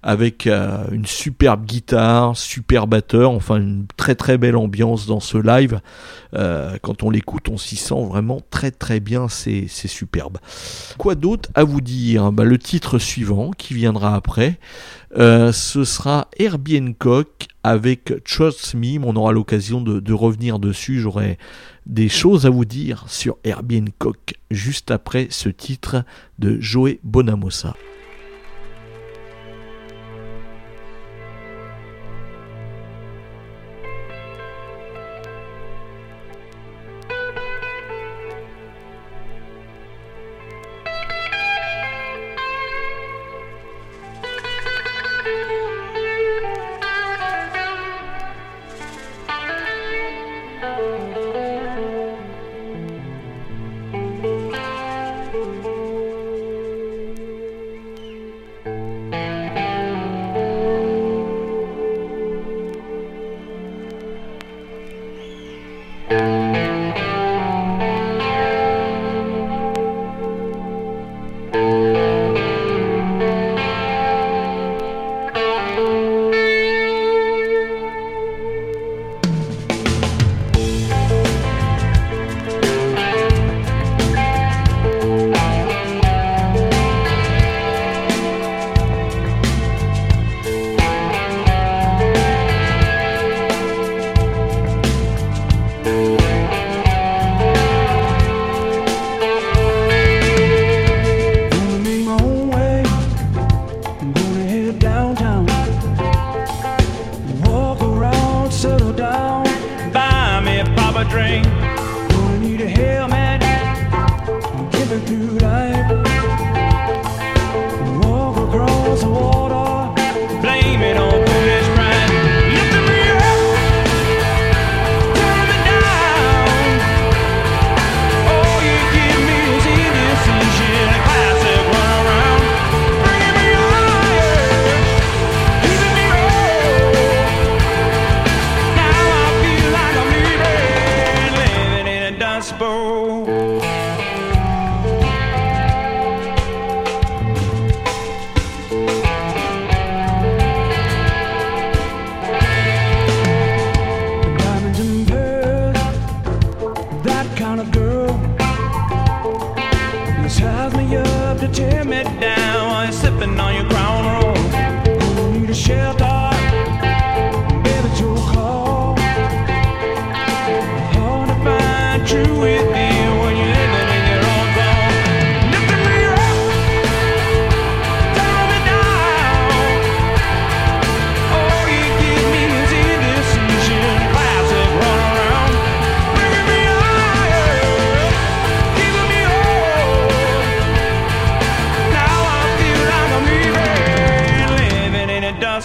avec 0.03 0.47
euh, 0.47 0.87
une 0.91 1.05
superbe 1.05 1.67
guitare, 1.67 2.35
super 2.39 2.87
batteur, 2.87 3.33
enfin 3.33 3.57
une 3.57 3.87
très 3.99 4.15
très 4.15 4.39
belle 4.39 4.57
ambiance 4.57 5.07
dans 5.07 5.21
ce 5.21 5.37
live. 5.37 5.83
Euh, 6.33 6.79
quand 6.81 7.03
on 7.03 7.11
l'écoute, 7.11 7.51
on 7.51 7.59
s'y 7.59 7.77
sent 7.77 8.03
vraiment 8.09 8.41
très 8.49 8.71
très 8.71 8.99
bien, 8.99 9.29
c'est 9.29 9.67
c'est 9.69 9.89
superbe. 9.89 10.39
Quoi 10.97 11.17
d'autre 11.17 11.51
à 11.55 11.65
vous 11.65 11.83
dire? 11.83 12.33
Bah, 12.33 12.45
Le 12.45 12.59
titre 12.59 12.99
suivant 12.99 13.51
qui 13.51 13.75
viendra 13.75 14.15
après, 14.15 14.59
euh, 15.19 15.51
ce 15.53 15.85
sera 15.85 16.29
Hancock 16.41 17.49
avec 17.65 18.23
Trust 18.25 18.75
Me. 18.75 18.99
On 19.03 19.17
aura 19.17 19.33
l'occasion 19.33 19.81
de, 19.81 20.13
revenir 20.13 20.59
dessus. 20.59 21.01
J'aurai 21.01 21.39
des 21.87 22.09
choses 22.09 22.47
à 22.47 22.51
vous 22.51 22.65
dire 22.65 23.05
sur 23.09 23.37
Hancock 23.47 24.35
juste 24.51 24.91
après 24.91 25.27
ce 25.31 25.49
titre 25.49 26.05
de 26.39 26.61
Joey 26.61 27.01
Bonamossa. 27.03 27.75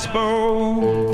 spoke. 0.03 1.12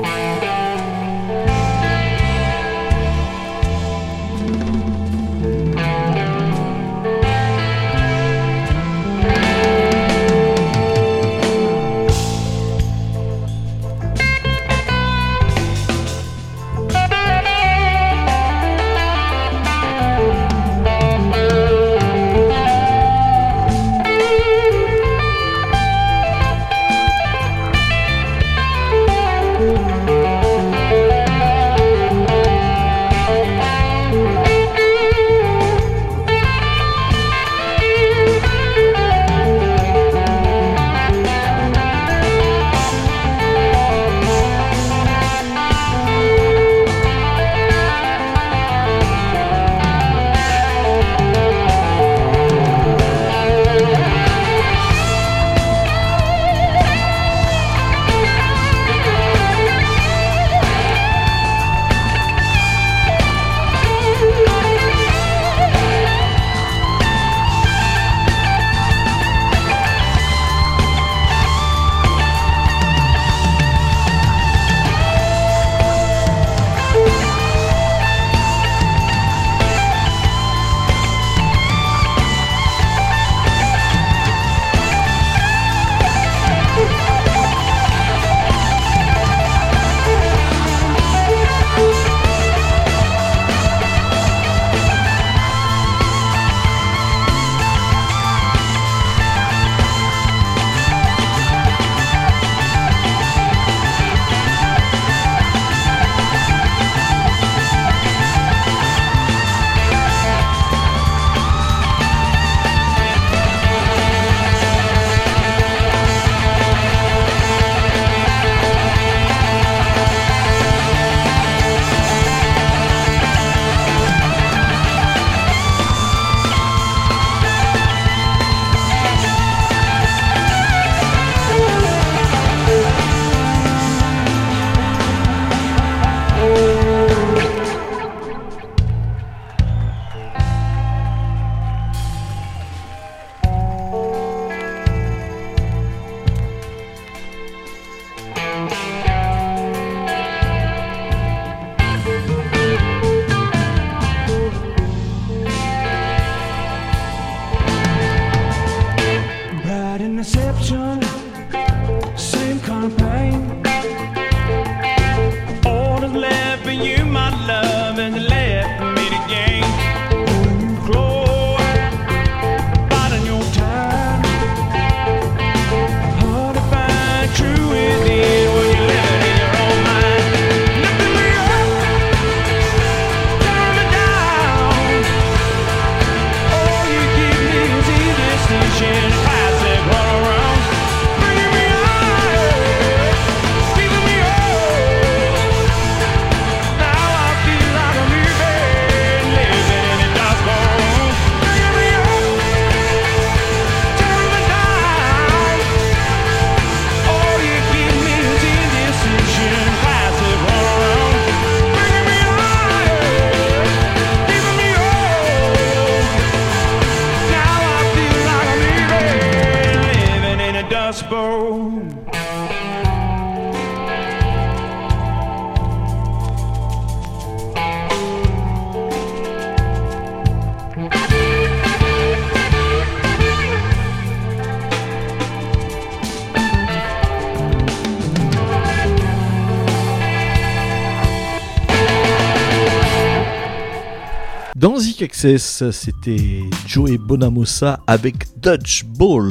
C'était 245.20 246.40
Joey 246.66 246.96
Bonamosa 246.96 247.80
avec 247.86 248.40
Dutch 248.40 248.86
Ball. 248.86 249.30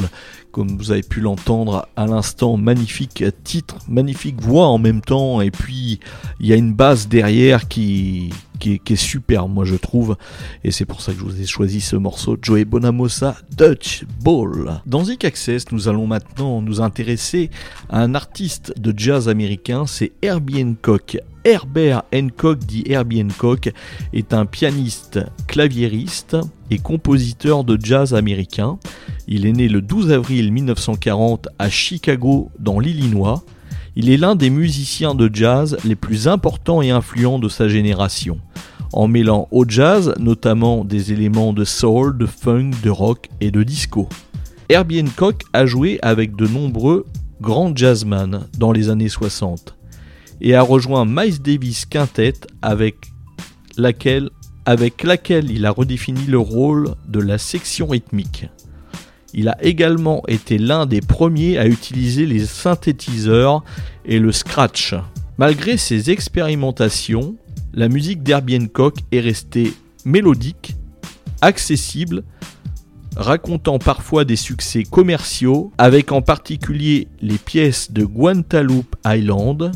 Comme 0.51 0.77
vous 0.77 0.91
avez 0.91 1.01
pu 1.01 1.19
l'entendre 1.19 1.87
à 1.95 2.05
l'instant, 2.05 2.57
magnifique 2.57 3.23
titre, 3.43 3.75
magnifique 3.87 4.39
voix 4.39 4.67
en 4.67 4.77
même 4.77 5.01
temps, 5.01 5.41
et 5.41 5.49
puis 5.49 5.99
il 6.39 6.45
y 6.45 6.53
a 6.53 6.57
une 6.57 6.73
basse 6.73 7.07
derrière 7.07 7.67
qui, 7.67 8.29
qui, 8.59 8.73
est, 8.73 8.79
qui 8.79 8.93
est 8.93 8.95
super, 8.95 9.47
moi 9.47 9.65
je 9.65 9.75
trouve, 9.75 10.17
et 10.63 10.71
c'est 10.71 10.85
pour 10.85 11.01
ça 11.01 11.11
que 11.11 11.19
je 11.19 11.23
vous 11.23 11.41
ai 11.41 11.45
choisi 11.45 11.81
ce 11.81 11.95
morceau, 11.95 12.37
Joey 12.41 12.65
Bonamosa, 12.65 13.37
Dutch 13.55 14.05
Ball. 14.23 14.81
Dans 14.85 15.05
Zik 15.05 15.25
Access, 15.25 15.71
nous 15.71 15.87
allons 15.87 16.07
maintenant 16.07 16.61
nous 16.61 16.81
intéresser 16.81 17.49
à 17.89 18.01
un 18.01 18.15
artiste 18.15 18.73
de 18.79 18.93
jazz 18.95 19.29
américain, 19.29 19.85
c'est 19.87 20.11
Herbie 20.21 20.63
Hancock. 20.63 21.17
Herbert 21.45 22.03
Hancock, 22.13 22.59
dit 22.59 22.83
Herbie 22.85 23.23
Hancock, 23.23 23.71
est 24.13 24.33
un 24.33 24.45
pianiste, 24.45 25.19
claviériste 25.47 26.37
et 26.69 26.77
compositeur 26.77 27.63
de 27.63 27.77
jazz 27.81 28.13
américain. 28.13 28.77
Il 29.27 29.45
est 29.45 29.53
né 29.53 29.67
le 29.69 29.81
12 29.81 30.11
avril 30.11 30.51
1940 30.51 31.47
à 31.57 31.69
Chicago, 31.69 32.51
dans 32.59 32.79
l'Illinois. 32.79 33.43
Il 33.95 34.09
est 34.09 34.17
l'un 34.17 34.35
des 34.35 34.49
musiciens 34.49 35.15
de 35.15 35.29
jazz 35.33 35.77
les 35.83 35.95
plus 35.95 36.27
importants 36.27 36.81
et 36.81 36.91
influents 36.91 37.39
de 37.39 37.49
sa 37.49 37.67
génération, 37.67 38.39
en 38.93 39.07
mêlant 39.07 39.47
au 39.51 39.65
jazz 39.67 40.13
notamment 40.19 40.83
des 40.83 41.11
éléments 41.11 41.53
de 41.53 41.65
soul, 41.65 42.17
de 42.17 42.25
funk, 42.25 42.71
de 42.83 42.89
rock 42.89 43.29
et 43.41 43.51
de 43.51 43.63
disco. 43.63 44.07
Herbie 44.69 45.01
Hancock 45.01 45.43
a 45.53 45.65
joué 45.65 45.99
avec 46.01 46.35
de 46.35 46.47
nombreux 46.47 47.05
grands 47.41 47.75
jazzmen 47.75 48.47
dans 48.57 48.71
les 48.71 48.89
années 48.89 49.09
60 49.09 49.75
et 50.41 50.55
a 50.55 50.61
rejoint 50.61 51.05
Miles 51.05 51.41
Davis 51.41 51.85
Quintet 51.85 52.33
avec 52.61 53.11
laquelle 53.77 54.29
il 55.51 55.65
a 55.65 55.71
redéfini 55.71 56.25
le 56.25 56.39
rôle 56.39 56.95
de 57.07 57.19
la 57.19 57.37
section 57.37 57.87
rythmique. 57.87 58.45
Il 59.33 59.47
a 59.49 59.57
également 59.63 60.23
été 60.27 60.57
l'un 60.57 60.85
des 60.85 61.01
premiers 61.01 61.57
à 61.57 61.67
utiliser 61.67 62.25
les 62.25 62.45
synthétiseurs 62.45 63.63
et 64.05 64.19
le 64.19 64.31
scratch. 64.31 64.95
Malgré 65.37 65.77
ses 65.77 66.09
expérimentations, 66.09 67.35
la 67.73 67.87
musique 67.87 68.23
d'Herbie 68.23 68.57
Hancock 68.57 68.95
est 69.11 69.19
restée 69.19 69.73
mélodique, 70.03 70.75
accessible, 71.41 72.23
racontant 73.15 73.79
parfois 73.79 74.25
des 74.25 74.35
succès 74.35 74.83
commerciaux, 74.83 75.71
avec 75.77 76.11
en 76.11 76.21
particulier 76.21 77.07
les 77.21 77.37
pièces 77.37 77.91
de 77.91 78.03
Guantaloupe 78.03 78.95
Island, 79.05 79.71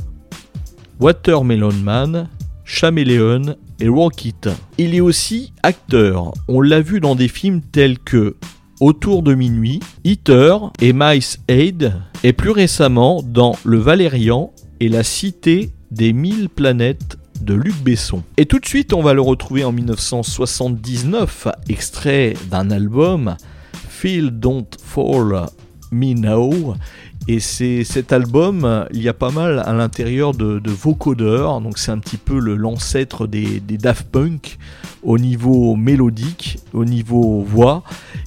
Watermelon 1.00 1.74
Man, 1.84 2.30
Chameleon 2.66 3.56
et 3.80 3.88
Rocket. 3.88 4.50
Il 4.78 4.96
est 4.96 5.02
aussi 5.02 5.54
acteur. 5.64 6.34
On 6.48 6.62
l'a 6.62 6.82
vu 6.82 7.00
dans 7.00 7.16
des 7.16 7.28
films 7.28 7.62
tels 7.62 8.00
que 8.00 8.36
Autour 8.84 9.24
de 9.24 9.34
minuit, 9.34 9.80
Eater 10.04 10.74
et 10.82 10.92
Mice 10.92 11.40
Aid, 11.48 11.94
et 12.22 12.34
plus 12.34 12.50
récemment 12.50 13.24
dans 13.24 13.56
Le 13.64 13.78
Valérian 13.78 14.52
et 14.82 14.90
la 14.90 15.04
Cité 15.04 15.72
des 15.90 16.12
Mille 16.12 16.50
Planètes 16.50 17.18
de 17.40 17.54
Luc 17.54 17.82
Besson. 17.82 18.24
Et 18.36 18.46
tout 18.46 18.60
de 18.60 18.66
suite, 18.66 18.92
on 18.92 19.02
va 19.02 19.14
le 19.14 19.22
retrouver 19.22 19.64
en 19.64 19.72
1979, 19.72 21.48
extrait 21.70 22.34
d'un 22.52 22.72
album 22.72 23.38
Feel 23.72 24.32
Don't 24.32 24.68
Fall 24.78 25.46
Me 25.94 26.14
Now. 26.14 26.76
Et 27.28 27.40
c'est 27.40 27.86
cet 27.86 28.12
album, 28.12 28.86
il 28.92 29.02
y 29.02 29.08
a 29.08 29.14
pas 29.14 29.32
mal 29.32 29.60
à 29.60 29.72
l'intérieur 29.72 30.34
de, 30.34 30.60
de 30.60 30.72
vocodeurs, 30.72 31.62
donc 31.62 31.78
c'est 31.78 31.92
un 31.92 32.00
petit 32.00 32.18
peu 32.18 32.38
l'ancêtre 32.38 33.28
des, 33.28 33.62
des 33.62 33.78
Daft 33.78 34.08
Punk 34.10 34.58
au 35.04 35.18
niveau 35.18 35.76
mélodique, 35.76 36.60
au 36.74 36.84
niveau 36.84 37.42
voix, 37.42 37.84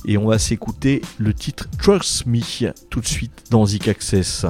et 0.06 0.16
on 0.16 0.26
va 0.26 0.38
s'écouter 0.38 1.02
le 1.18 1.34
titre 1.34 1.68
Trust 1.78 2.26
Me 2.26 2.40
tout 2.88 3.00
de 3.00 3.06
suite 3.06 3.44
dans 3.50 3.66
Zik 3.66 3.88
Access. 3.88 4.46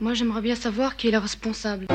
Moi, 0.00 0.14
j'aimerais 0.14 0.42
bien 0.42 0.54
savoir 0.54 0.96
qui 0.96 1.08
est 1.08 1.10
la 1.10 1.20
responsable. 1.20 1.86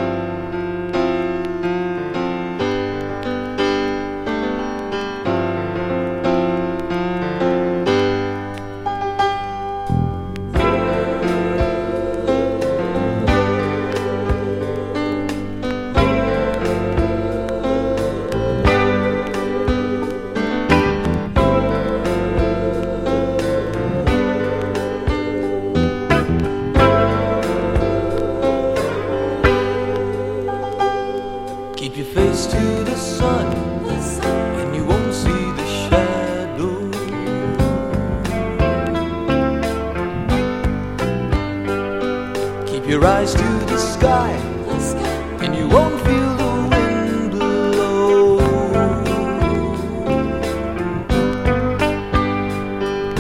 rise 43.04 43.34
to 43.34 43.50
the 43.68 43.78
sky, 43.78 44.32
and 45.44 45.54
you 45.54 45.68
won't 45.68 46.00
feel 46.06 46.32
the 46.44 46.52
wind 46.72 47.32
blow. 47.32 48.38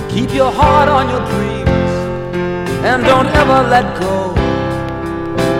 Keep 0.07 0.33
your 0.33 0.51
heart 0.59 0.87
on 0.87 1.09
your 1.13 1.23
dreams, 1.31 1.93
and 2.89 3.03
don't 3.03 3.27
ever 3.41 3.59
let 3.75 3.85
go, 3.99 4.33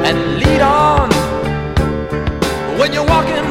and 0.07 0.17
lead 0.41 0.61
on 0.61 1.09
when 2.79 2.93
you're 2.93 3.05
walking. 3.05 3.42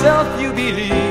yourself 0.00 0.40
you 0.40 0.50
believe. 0.54 1.09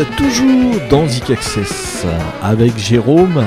Toujours 0.00 0.74
dans 0.88 1.06
Zik 1.06 1.30
Access 1.30 2.06
avec 2.42 2.78
Jérôme. 2.78 3.44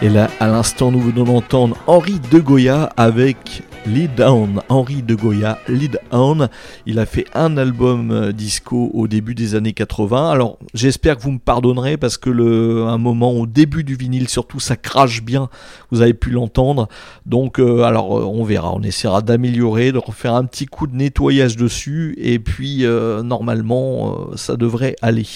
Et 0.00 0.08
là, 0.08 0.30
à 0.40 0.48
l'instant, 0.48 0.90
nous 0.90 1.00
venons 1.00 1.24
d'entendre 1.24 1.76
Henri 1.86 2.20
de 2.30 2.38
Goya 2.38 2.84
avec 2.96 3.62
Lead 3.86 4.20
On, 4.20 4.48
Henri 4.68 5.02
de 5.02 5.14
Goya, 5.14 5.58
Lead 5.68 6.00
On. 6.10 6.48
Il 6.86 6.98
a 6.98 7.06
fait 7.06 7.26
un 7.34 7.56
album 7.56 8.10
euh, 8.10 8.32
disco 8.32 8.90
au 8.94 9.06
début 9.08 9.34
des 9.34 9.54
années 9.54 9.74
80. 9.74 10.30
Alors, 10.30 10.58
j'espère 10.74 11.16
que 11.16 11.22
vous 11.22 11.32
me 11.32 11.38
pardonnerez 11.38 11.96
parce 11.96 12.16
que 12.16 12.30
le, 12.30 12.84
un 12.86 12.98
moment 12.98 13.32
au 13.32 13.46
début 13.46 13.84
du 13.84 13.94
vinyle, 13.94 14.28
surtout, 14.28 14.60
ça 14.60 14.76
crache 14.76 15.22
bien. 15.22 15.48
Vous 15.90 16.00
avez 16.02 16.14
pu 16.14 16.30
l'entendre. 16.30 16.88
Donc, 17.26 17.58
euh, 17.58 17.82
alors, 17.82 18.18
euh, 18.18 18.24
on 18.24 18.44
verra. 18.44 18.72
On 18.74 18.82
essaiera 18.82 19.22
d'améliorer, 19.22 19.92
de 19.92 19.98
refaire 19.98 20.34
un 20.34 20.44
petit 20.44 20.66
coup 20.66 20.86
de 20.86 20.96
nettoyage 20.96 21.56
dessus. 21.56 22.14
Et 22.18 22.38
puis, 22.38 22.84
euh, 22.84 23.22
normalement, 23.22 24.28
euh, 24.32 24.36
ça 24.36 24.56
devrait 24.56 24.96
aller. 25.02 25.26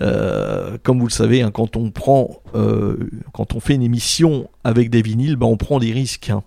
Euh, 0.00 0.78
comme 0.82 0.98
vous 1.00 1.06
le 1.06 1.12
savez, 1.12 1.42
hein, 1.42 1.50
quand 1.52 1.76
on 1.76 1.90
prend, 1.90 2.30
quand 3.32 3.54
on 3.54 3.60
fait 3.60 3.74
une 3.74 3.82
émission 3.82 4.48
avec 4.64 4.90
des 4.90 5.02
vinyles, 5.02 5.36
ben, 5.36 5.46
on 5.46 5.56
prend 5.56 5.78
des 5.78 5.92
risques. 5.92 6.30
hein. 6.30 6.42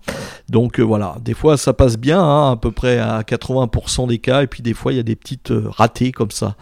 Donc 0.48 0.78
voilà, 0.78 1.16
des 1.20 1.34
fois 1.34 1.56
ça 1.56 1.72
passe 1.72 1.96
bien, 1.98 2.20
hein, 2.22 2.52
à 2.52 2.56
peu 2.56 2.70
près 2.70 2.98
à 2.98 3.22
80% 3.22 4.06
des 4.06 4.18
cas, 4.18 4.42
et 4.42 4.46
puis 4.46 4.62
des 4.62 4.74
fois 4.74 4.92
il 4.92 4.96
y 4.96 5.00
a 5.00 5.02
des 5.02 5.16
petites 5.16 5.52
ratées 5.66 6.12
comme 6.12 6.30
ça. 6.30 6.54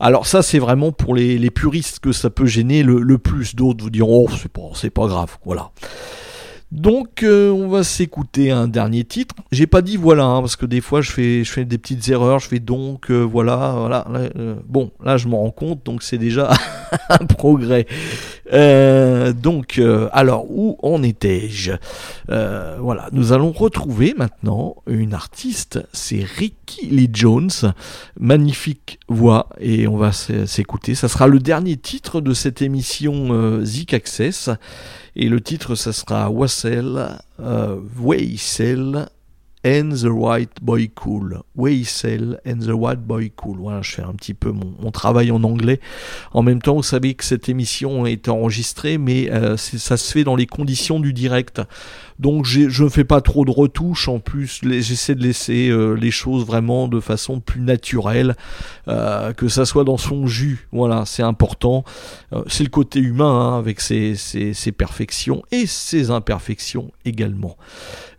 Alors 0.00 0.26
ça 0.26 0.42
c'est 0.42 0.58
vraiment 0.68 0.92
pour 0.92 1.14
les, 1.14 1.38
les 1.38 1.50
puristes 1.50 1.98
que 1.98 2.12
ça 2.12 2.28
peut 2.28 2.44
gêner 2.44 2.82
le, 2.82 3.00
le 3.00 3.16
plus. 3.16 3.56
D'autres 3.56 3.82
vous 3.84 3.90
diront 3.90 4.26
oh 4.28 4.34
c'est 4.34 4.52
pas 4.52 5.00
pas 5.02 5.06
grave, 5.06 5.38
voilà. 5.42 5.70
Donc 6.70 7.22
euh, 7.22 7.50
on 7.50 7.68
va 7.68 7.82
s'écouter 7.82 8.50
un 8.50 8.68
dernier 8.68 9.04
titre. 9.04 9.34
J'ai 9.52 9.66
pas 9.66 9.80
dit 9.80 9.96
voilà 9.96 10.24
hein, 10.24 10.40
parce 10.40 10.56
que 10.56 10.66
des 10.66 10.82
fois 10.82 11.00
je 11.00 11.10
fais 11.10 11.42
je 11.42 11.50
fais 11.50 11.64
des 11.64 11.78
petites 11.78 12.06
erreurs. 12.10 12.40
Je 12.40 12.48
fais 12.48 12.58
donc 12.58 13.10
euh, 13.10 13.22
voilà 13.22 13.74
voilà. 13.78 14.06
Là, 14.10 14.28
euh, 14.36 14.56
bon 14.66 14.90
là 15.02 15.16
je 15.16 15.28
m'en 15.28 15.38
rends 15.40 15.50
compte 15.50 15.84
donc 15.86 16.02
c'est 16.02 16.18
déjà 16.18 16.52
un 17.08 17.24
progrès. 17.24 17.86
Euh, 18.52 19.32
donc 19.32 19.78
euh, 19.78 20.08
alors 20.12 20.50
où 20.50 20.76
en 20.82 21.02
étais-je? 21.02 21.72
Voilà 22.28 23.08
nous 23.12 23.32
allons 23.32 23.52
retrouver 23.52 24.14
maintenant 24.18 24.76
une 24.86 25.14
artiste. 25.14 25.80
C'est 25.94 26.22
Ricky 26.22 26.86
Lee 26.86 27.08
Jones, 27.10 27.50
magnifique 28.20 29.00
voix 29.08 29.48
et 29.58 29.88
on 29.88 29.96
va 29.96 30.12
s'écouter. 30.12 30.94
Ça 30.94 31.08
sera 31.08 31.28
le 31.28 31.38
dernier 31.38 31.78
titre 31.78 32.20
de 32.20 32.34
cette 32.34 32.60
émission 32.60 33.62
Zik 33.64 33.94
Access. 33.94 34.50
Et 35.20 35.28
le 35.28 35.40
titre, 35.40 35.74
ça 35.74 35.92
sera 35.92 36.30
Wassel, 36.30 37.18
euh, 37.40 37.76
Waysel 37.98 39.08
and 39.66 39.88
the 39.90 40.08
White 40.08 40.62
Boy 40.62 40.90
Cool. 40.94 41.42
Waysel 41.56 42.40
and 42.46 42.60
the 42.60 42.72
White 42.72 43.00
Boy 43.00 43.32
Cool. 43.34 43.58
Voilà, 43.58 43.82
je 43.82 43.96
fais 43.96 44.02
un 44.02 44.14
petit 44.14 44.32
peu 44.32 44.52
mon, 44.52 44.92
travail 44.92 45.32
en 45.32 45.42
anglais. 45.42 45.80
En 46.32 46.42
même 46.42 46.62
temps, 46.62 46.76
vous 46.76 46.84
savez 46.84 47.14
que 47.14 47.24
cette 47.24 47.48
émission 47.48 48.06
est 48.06 48.28
enregistrée, 48.28 48.96
mais 48.96 49.28
euh, 49.32 49.56
ça 49.56 49.96
se 49.96 50.12
fait 50.12 50.22
dans 50.22 50.36
les 50.36 50.46
conditions 50.46 51.00
du 51.00 51.12
direct. 51.12 51.60
Donc 52.18 52.44
je 52.46 52.82
ne 52.82 52.88
fais 52.88 53.04
pas 53.04 53.20
trop 53.20 53.44
de 53.44 53.50
retouches. 53.50 54.08
En 54.08 54.18
plus, 54.18 54.60
j'essaie 54.62 55.14
de 55.14 55.22
laisser 55.22 55.68
euh, 55.68 55.94
les 55.94 56.10
choses 56.10 56.44
vraiment 56.44 56.88
de 56.88 56.98
façon 57.00 57.38
plus 57.40 57.60
naturelle, 57.60 58.34
euh, 58.88 59.32
que 59.32 59.48
ça 59.48 59.64
soit 59.64 59.84
dans 59.84 59.98
son 59.98 60.26
jus. 60.26 60.66
Voilà, 60.72 61.04
c'est 61.06 61.22
important. 61.22 61.84
Euh, 62.32 62.42
c'est 62.48 62.64
le 62.64 62.70
côté 62.70 62.98
humain 63.00 63.30
hein, 63.54 63.58
avec 63.58 63.80
ses, 63.80 64.16
ses- 64.16 64.52
ses 64.54 64.72
perfections 64.72 65.42
et 65.52 65.66
ses 65.66 66.10
imperfections 66.10 66.90
également. 67.04 67.56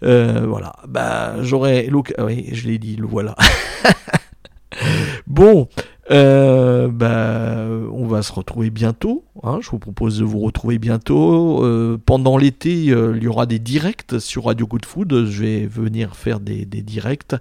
Voilà, 0.01 0.73
bah 0.87 1.43
j'aurais 1.43 1.89
ah 2.17 2.23
Oui, 2.25 2.47
je 2.53 2.67
l'ai 2.67 2.77
dit, 2.77 2.95
le 2.95 3.05
voilà. 3.05 3.35
bon, 5.27 5.67
euh, 6.11 6.87
bah, 6.87 7.55
on 7.91 8.07
va 8.07 8.21
se 8.23 8.31
retrouver 8.33 8.69
bientôt. 8.71 9.25
hein. 9.43 9.59
je 9.61 9.69
vous 9.69 9.79
propose 9.79 10.19
de 10.19 10.23
vous 10.23 10.39
retrouver 10.39 10.79
bientôt. 10.79 11.63
Euh, 11.63 11.99
pendant 12.03 12.37
l'été, 12.37 12.89
euh, 12.89 13.15
il 13.15 13.23
y 13.23 13.27
aura 13.27 13.45
des 13.45 13.59
directs 13.59 14.19
sur 14.19 14.45
Radio 14.45 14.65
Good 14.65 14.85
Food. 14.85 15.25
Je 15.25 15.43
vais 15.43 15.65
venir 15.67 16.15
faire 16.15 16.39
des, 16.39 16.65
directs. 16.65 17.35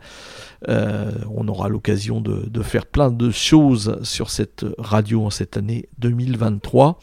On 0.66 1.48
aura 1.48 1.68
l'occasion 1.68 2.20
de 2.20 2.62
faire 2.62 2.86
plein 2.86 3.10
de 3.10 3.30
choses 3.30 3.98
sur 4.02 4.30
cette 4.30 4.66
radio 4.76 5.24
en 5.24 5.30
cette 5.30 5.56
année 5.56 5.88
2023. 5.98 6.98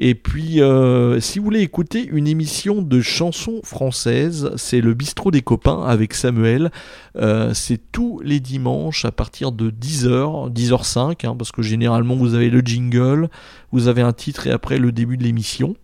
Et 0.00 0.14
puis, 0.14 0.62
euh, 0.62 1.18
si 1.18 1.40
vous 1.40 1.44
voulez 1.44 1.60
écouter 1.60 2.06
une 2.06 2.28
émission 2.28 2.82
de 2.82 3.00
chansons 3.00 3.60
françaises, 3.64 4.52
c'est 4.56 4.80
le 4.80 4.94
Bistrot 4.94 5.32
des 5.32 5.42
copains 5.42 5.82
avec 5.82 6.14
Samuel. 6.14 6.70
Euh, 7.16 7.52
c'est 7.52 7.80
tous 7.90 8.20
les 8.22 8.38
dimanches 8.38 9.04
à 9.04 9.10
partir 9.10 9.50
de 9.50 9.70
10h, 9.70 10.52
10h05, 10.52 11.26
hein, 11.26 11.34
parce 11.36 11.50
que 11.50 11.62
généralement 11.62 12.14
vous 12.14 12.34
avez 12.34 12.48
le 12.48 12.60
jingle, 12.60 13.28
vous 13.72 13.88
avez 13.88 14.02
un 14.02 14.12
titre 14.12 14.46
et 14.46 14.52
après 14.52 14.78
le 14.78 14.92
début 14.92 15.16
de 15.16 15.24
l'émission. 15.24 15.74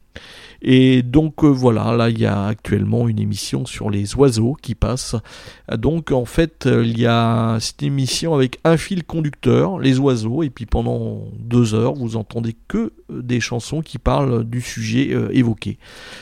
Et 0.67 1.03
donc 1.03 1.45
euh, 1.45 1.49
voilà, 1.49 1.95
là 1.95 2.09
il 2.09 2.19
y 2.19 2.25
a 2.25 2.47
actuellement 2.47 3.07
une 3.07 3.19
émission 3.19 3.67
sur 3.67 3.91
les 3.91 4.17
oiseaux 4.17 4.57
qui 4.61 4.75
passe. 4.75 5.15
Donc 5.77 6.11
en 6.11 6.25
fait 6.25 6.67
euh, 6.67 6.83
il 6.87 6.99
y 6.99 7.07
a 7.07 7.59
cette 7.61 7.83
émission 7.83 8.35
avec 8.35 8.59
un 8.65 8.79
fil 8.79 9.05
conducteur, 9.05 9.79
les 9.79 9.99
oiseaux, 9.99 10.43
et 10.43 10.49
puis 10.49 10.65
pendant 10.65 11.29
deux 11.39 11.75
heures 11.75 11.95
vous 11.95 12.17
entendez 12.17 12.57
que 12.67 12.95
euh, 13.11 13.23
des 13.23 13.41
chansons 13.41 13.83
qui 13.83 13.99
parlent 13.99 14.43
du 14.43 14.63
sujet 14.63 15.15
évoqué. 15.33 15.79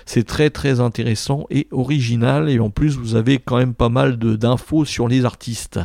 C'est 0.06 0.26
très 0.26 0.50
très 0.50 0.80
intéressant 0.80 1.46
et 1.48 1.68
original, 1.70 2.50
et 2.50 2.58
en 2.58 2.70
plus 2.70 2.96
vous 2.96 3.14
avez 3.14 3.38
quand 3.38 3.58
même 3.58 3.74
pas 3.74 3.90
mal 3.90 4.16
d'infos 4.16 4.84
sur 4.84 5.06
les 5.06 5.24
artistes. 5.24 5.78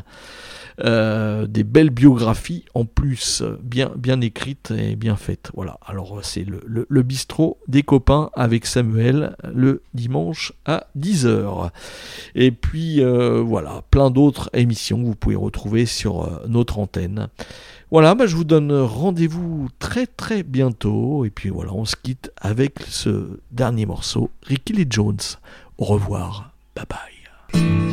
Euh, 0.79 1.47
des 1.47 1.63
belles 1.63 1.89
biographies 1.89 2.65
en 2.75 2.85
plus, 2.85 3.41
euh, 3.41 3.57
bien, 3.63 3.91
bien 3.95 4.21
écrites 4.21 4.71
et 4.71 4.95
bien 4.95 5.15
faites. 5.15 5.49
Voilà, 5.55 5.79
alors 5.83 6.17
euh, 6.17 6.21
c'est 6.21 6.45
le, 6.45 7.03
bistrot 7.03 7.57
des 7.67 7.81
copains 7.81 8.29
avec 8.35 8.65
Samuel 8.67 9.35
le 9.53 9.81
dimanche 9.95 10.53
à 10.65 10.87
10h. 10.97 11.71
Et 12.35 12.51
puis 12.51 13.01
euh, 13.01 13.41
voilà, 13.41 13.83
plein 13.89 14.11
d'autres 14.11 14.49
émissions 14.53 15.01
que 15.01 15.05
vous 15.05 15.15
pouvez 15.15 15.35
retrouver 15.35 15.85
sur 15.87 16.23
euh, 16.23 16.45
notre 16.47 16.77
antenne. 16.77 17.29
Voilà, 17.89 18.13
bah, 18.13 18.27
je 18.27 18.35
vous 18.35 18.43
donne 18.43 18.71
rendez-vous 18.71 19.69
très 19.79 20.05
très 20.05 20.43
bientôt. 20.43 21.25
Et 21.25 21.31
puis 21.31 21.49
voilà, 21.49 21.73
on 21.73 21.85
se 21.85 21.95
quitte 21.95 22.31
avec 22.37 22.81
ce 22.87 23.39
dernier 23.51 23.85
morceau, 23.87 24.29
Ricky 24.43 24.73
Lee 24.73 24.87
Jones. 24.87 25.17
Au 25.79 25.85
revoir, 25.85 26.51
bye 26.75 26.85
bye. 26.87 27.86